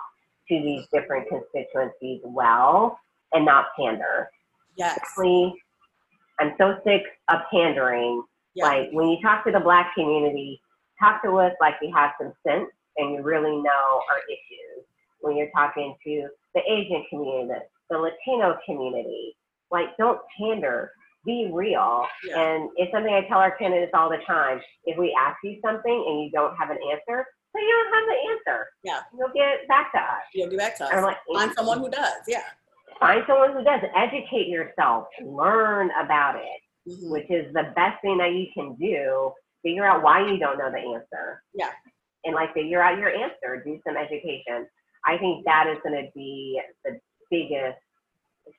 [0.48, 2.98] to these different constituencies well
[3.32, 4.28] and not pander.
[4.76, 4.98] Yes.
[5.16, 5.54] Please,
[6.38, 8.22] I'm so sick of pandering.
[8.54, 8.64] Yes.
[8.64, 10.60] Like when you talk to the black community,
[11.00, 14.84] talk to us like you have some sense and you really know our issues.
[15.20, 19.36] When you're talking to the Asian community, the Latino community,
[19.70, 20.90] like don't pander
[21.24, 22.06] be real.
[22.26, 22.38] Yeah.
[22.38, 24.60] And it's something I tell our candidates all the time.
[24.84, 28.04] If we ask you something and you don't have an answer, so you don't have
[28.08, 28.66] the answer.
[28.82, 29.00] Yeah.
[29.16, 30.22] You'll get back to us.
[30.34, 31.02] You'll get back to us.
[31.02, 32.22] Like, find someone who does.
[32.26, 32.42] Yeah.
[33.00, 33.80] Find someone who does.
[33.96, 35.06] Educate yourself.
[35.24, 37.10] Learn about it, mm-hmm.
[37.10, 39.32] which is the best thing that you can do.
[39.64, 41.42] Figure out why you don't know the answer.
[41.54, 41.70] Yeah.
[42.24, 43.62] And like figure out your answer.
[43.64, 44.66] Do some education.
[45.04, 47.00] I think that is going to be the
[47.30, 47.78] biggest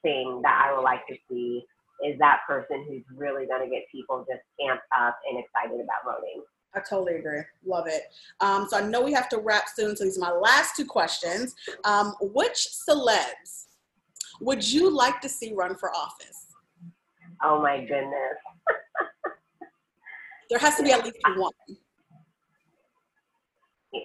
[0.01, 1.63] thing that I would like to see
[2.03, 6.03] is that person who's really going to get people just amped up and excited about
[6.03, 6.43] voting.
[6.75, 7.41] I totally agree.
[7.65, 8.03] Love it.
[8.41, 9.95] Um, so I know we have to wrap soon.
[9.95, 11.55] So these are my last two questions.
[11.85, 13.67] Um, which celebs
[14.41, 16.47] would you like to see run for office?
[17.43, 18.37] Oh my goodness.
[20.49, 21.51] there has to be at least one.
[23.93, 23.99] Yeah.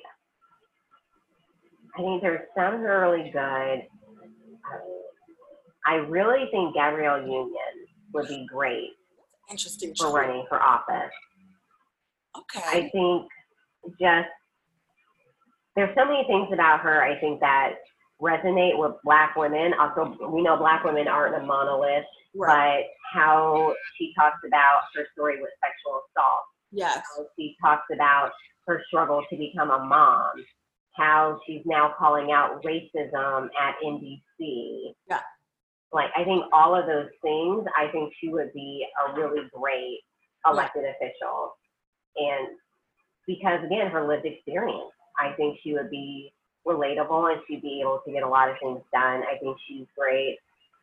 [1.96, 3.86] I think there's some who are really good.
[5.86, 7.50] I really think Gabrielle Union
[8.12, 8.90] would be great
[9.50, 9.94] Interesting.
[9.96, 11.12] for running for office.
[12.36, 12.64] Okay.
[12.66, 13.26] I think
[14.00, 14.28] just
[15.76, 17.74] there's so many things about her I think that
[18.20, 19.72] resonate with black women.
[19.78, 22.04] Also, we know black women aren't a monolith,
[22.34, 22.84] right.
[22.84, 26.42] but how she talks about her story with sexual assault,
[26.72, 27.02] Yes.
[27.16, 28.30] how she talks about
[28.66, 30.44] her struggle to become a mom,
[30.92, 34.94] how she's now calling out racism at NBC.
[35.08, 35.20] Yeah.
[35.92, 40.00] Like I think all of those things, I think she would be a really great
[40.46, 41.54] elected official.
[42.16, 42.48] And
[43.26, 46.32] because again, her lived experience, I think she would be
[46.66, 49.22] relatable and she'd be able to get a lot of things done.
[49.22, 50.38] I think she's great.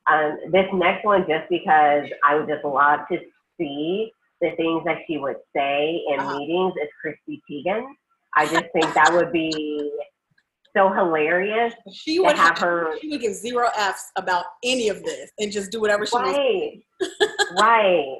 [0.08, 3.20] Um, this next one, just because I would just love to
[3.58, 4.12] see
[4.42, 6.38] the things that she would say in Uh-huh.
[6.38, 7.86] meetings, is Chrissy Teigen.
[8.36, 9.92] I just think that would be
[10.76, 12.98] so hilarious She would have her.
[13.02, 16.38] She would give zero F's about any of this and just do whatever she wants.
[16.38, 16.84] Right,
[17.60, 18.18] right.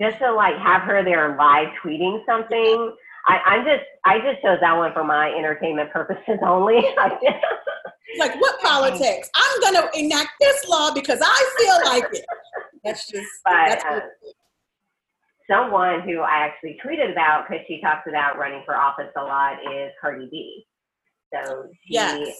[0.00, 2.92] Just to like have her there live tweeting something.
[3.26, 6.82] I, I'm just, I just chose that one for my entertainment purposes only.
[8.18, 9.30] Like what politics?
[9.34, 12.24] I'm gonna enact this law because I feel like it.
[12.84, 13.26] That's just.
[13.44, 14.00] But, that's uh,
[15.50, 19.58] someone who I actually tweeted about because she talks about running for office a lot
[19.72, 20.64] is Cardi B.
[21.32, 22.36] So she yes.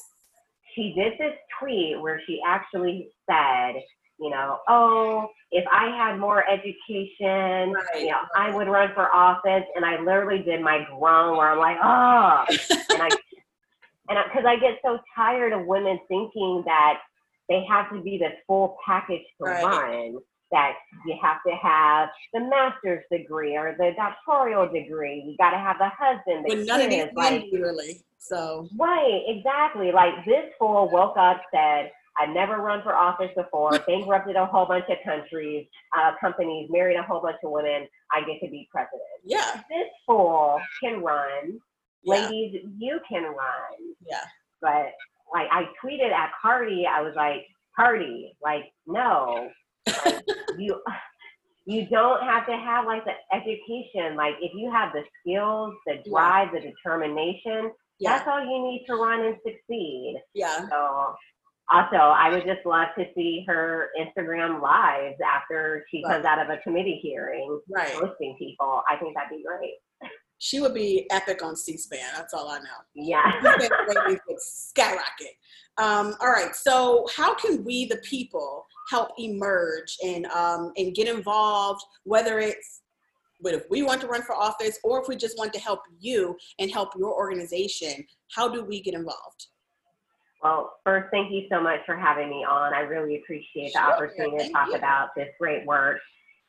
[0.74, 3.74] she did this tweet where she actually said,
[4.18, 8.02] you know, oh, if I had more education, Right.
[8.02, 9.64] you know, I would run for office.
[9.74, 12.44] And I literally did my groan where I'm like, oh,
[12.90, 13.10] and I
[14.08, 17.00] and because I, get so tired of women thinking that
[17.48, 19.64] they have to be this full package to Right.
[19.64, 20.18] run.
[20.52, 20.72] That
[21.06, 25.22] you have to have the master's degree or the doctoral degree.
[25.24, 28.02] You got to have the husband, the But none of these kids, like literally.
[28.18, 29.92] So Right, exactly.
[29.92, 34.66] Like this fool woke up, said, I've never run for office before, bankrupted a whole
[34.66, 35.66] bunch of countries,
[35.96, 37.86] uh, companies, married a whole bunch of women.
[38.12, 39.00] I get to be president.
[39.24, 41.58] yeah, This fool can run.
[42.02, 43.94] yeah, Ladies, you can run.
[44.06, 44.24] yeah.
[44.60, 44.92] But
[45.32, 49.48] like I tweeted at Cardi, I was like, Cardi, like, no.
[50.04, 50.22] Like,
[50.58, 50.80] you
[51.66, 54.16] you don't have to have like the education.
[54.16, 58.84] Like if you have the skills, the drive, the determination, Yeah, that's all you need
[58.88, 60.16] to run and succeed.
[60.34, 60.68] yeah.
[60.68, 61.14] So,
[61.70, 66.12] also, I would just love to see her Instagram lives after she Right.
[66.14, 67.92] comes out of a committee hearing, Right.
[67.92, 68.82] hosting people.
[68.88, 69.78] I think that'd be great.
[70.38, 72.14] She would be epic on C-SPAN.
[72.16, 72.80] That's all I know.
[72.94, 73.30] Yeah.
[73.42, 75.36] C-SPAN ratings would skyrocket.
[75.76, 76.54] Um, all right.
[76.56, 81.82] So, how can we, the people, help emerge and um, and get involved?
[82.04, 82.82] Whether it's
[83.42, 85.80] but if we want to run for office, or if we just want to help
[85.98, 89.46] you and help your organization, how do we get involved?
[90.42, 92.72] Well, first, thank you so much for having me on.
[92.72, 94.74] I really appreciate the Sure, opportunity to talk you.
[94.74, 96.00] about this great work.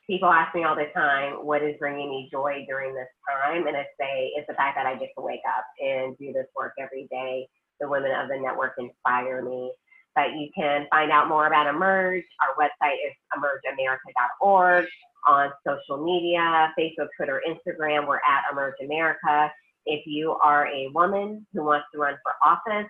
[0.07, 3.67] People ask me all the time, what is bringing me joy during this time?
[3.67, 6.47] And I say, it's the fact that I get to wake up and do this
[6.55, 7.47] work every day.
[7.79, 9.71] The women of the network inspire me.
[10.15, 12.25] But you can find out more about Emerge.
[12.41, 14.85] Our website is emergeamerica.org.
[15.27, 19.51] On social media, Facebook, Twitter, Instagram, we're at Emerge America.
[19.85, 22.89] If you are a woman who wants to run for office,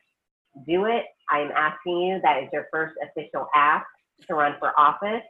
[0.68, 1.06] do it.
[1.30, 3.86] I am asking you, that is your first official ask
[4.28, 5.24] to run for office.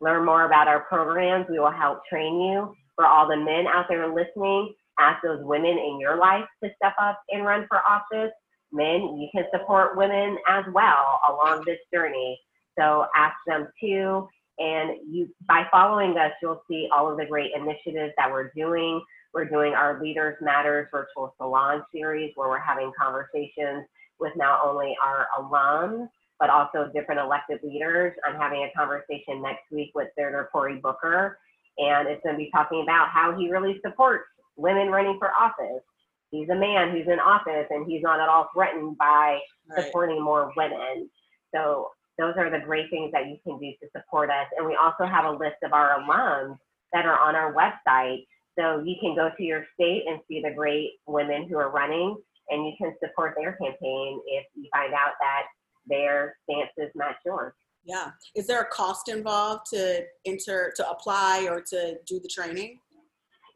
[0.00, 1.46] Learn more about our programs.
[1.50, 2.74] We will help train you.
[2.96, 6.94] For all the men out there listening, ask those women in your life to step
[7.00, 8.32] up and run for office.
[8.72, 12.38] Men, you can support women as well along this journey.
[12.78, 14.28] So ask them too.
[14.58, 19.02] And you, by following us, you'll see all of the great initiatives that we're doing.
[19.32, 23.86] We're doing our Leaders Matters virtual salon series where we're having conversations
[24.20, 26.08] with not only our alums,
[26.38, 28.14] but also different elected leaders.
[28.26, 31.38] I'm having a conversation next week with Senator Cory Booker,
[31.78, 34.24] and it's going to be talking about how he really supports
[34.56, 35.82] women running for office.
[36.30, 39.84] He's a man who's in office and he's not at all threatened by Right.
[39.84, 41.10] supporting more women.
[41.54, 44.46] So those are the great things that you can do to support us.
[44.56, 46.58] And we also have a list of our alums
[46.92, 48.26] that are on our website.
[48.58, 52.16] So you can go to your state and see the great women who are running
[52.50, 55.42] and you can support their campaign if you find out that
[55.86, 57.54] their stances match yours.
[57.84, 58.10] Yeah.
[58.34, 62.78] Is there a cost involved to enter, to apply or to do the training?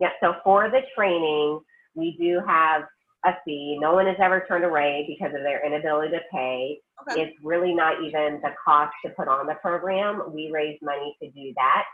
[0.01, 1.61] Yeah, so for the training,
[1.95, 2.83] we do have
[3.25, 3.79] a fee.
[3.81, 6.79] No one has ever turned away because of their inability to pay.
[7.03, 7.23] Okay.
[7.23, 10.33] It's really not even the cost to put on the program.
[10.33, 11.85] We raise money to do that.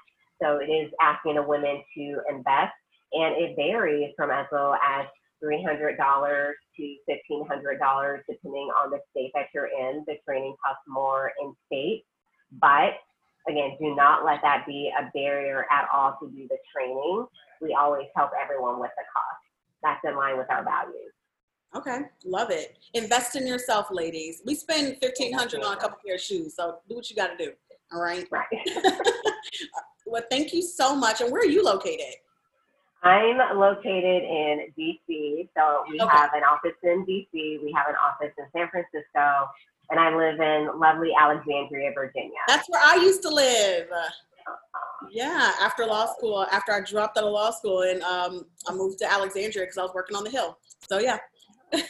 [0.43, 2.73] So it is asking a woman to invest,
[3.13, 5.07] and it varies from as low as
[5.43, 10.05] $300 to $1,500, depending on the state that you're in.
[10.07, 12.05] The training costs more in state,
[12.61, 12.95] but
[13.49, 17.27] again, do not let that be a barrier at all to do the training.
[17.61, 19.41] We always help everyone with the cost.
[19.83, 21.13] That's in line with our values.
[21.75, 22.79] Okay, love it.
[22.95, 24.43] Invest in yourself, ladies.
[24.45, 27.29] We spend fifteen hundred on a couple pair of shoes, so do what you got
[27.29, 27.53] to do.
[27.93, 28.27] All right.
[28.31, 28.47] Right.
[30.07, 31.21] well, thank you so much.
[31.21, 32.15] And where are you located?
[33.03, 36.09] I'm located in DC, so we Okay.
[36.17, 39.49] have an office in DC, we have an office in San Francisco,
[39.91, 42.39] and I live in lovely Alexandria, Virginia.
[42.47, 43.89] That's where I used to live.
[45.11, 48.99] Yeah, after law school, after I dropped out of law school, and um, I moved
[48.99, 50.59] to Alexandria because I was working on the Hill.
[50.89, 51.19] So yeah,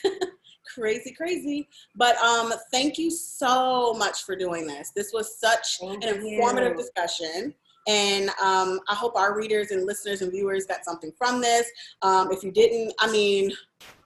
[0.74, 1.68] crazy, crazy.
[1.96, 4.92] But um, thank you so much for doing this.
[4.94, 6.78] This was such Thank an informative you.
[6.78, 7.54] discussion.
[7.86, 11.68] And um, I hope our readers and listeners and viewers got something from this.
[12.02, 13.52] Um, if you didn't, I mean,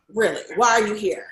[0.09, 1.27] really, why are you here?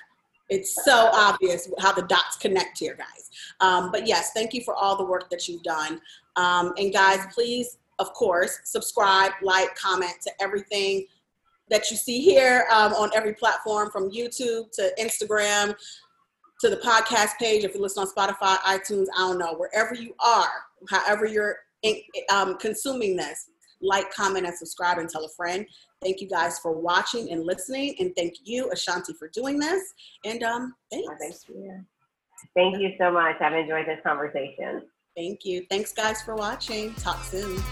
[0.48, 3.30] It's so obvious how the dots connect here, guys.
[3.60, 6.00] Um, but yes, thank you for all the work that you've done.
[6.36, 11.06] Um, and guys, please, of course, subscribe, like, comment to everything
[11.70, 15.74] that you see here um, on every platform from YouTube to Instagram
[16.60, 17.64] to the podcast page.
[17.64, 20.50] If you listen on Spotify, iTunes, I don't know, wherever you are,
[20.90, 21.96] however you're in,
[22.32, 25.66] um, consuming this, like, comment, and subscribe and tell a friend.
[26.02, 27.94] Thank you guys for watching and listening.
[27.98, 29.82] And thank you, A'Shanti, for doing this.
[30.24, 31.84] And um, Oh, Thank you.
[32.56, 33.36] Thank you so much.
[33.40, 34.82] I've enjoyed this conversation.
[35.16, 35.64] Thank you.
[35.70, 36.94] Thanks, guys, for watching.
[36.94, 37.62] Talk soon.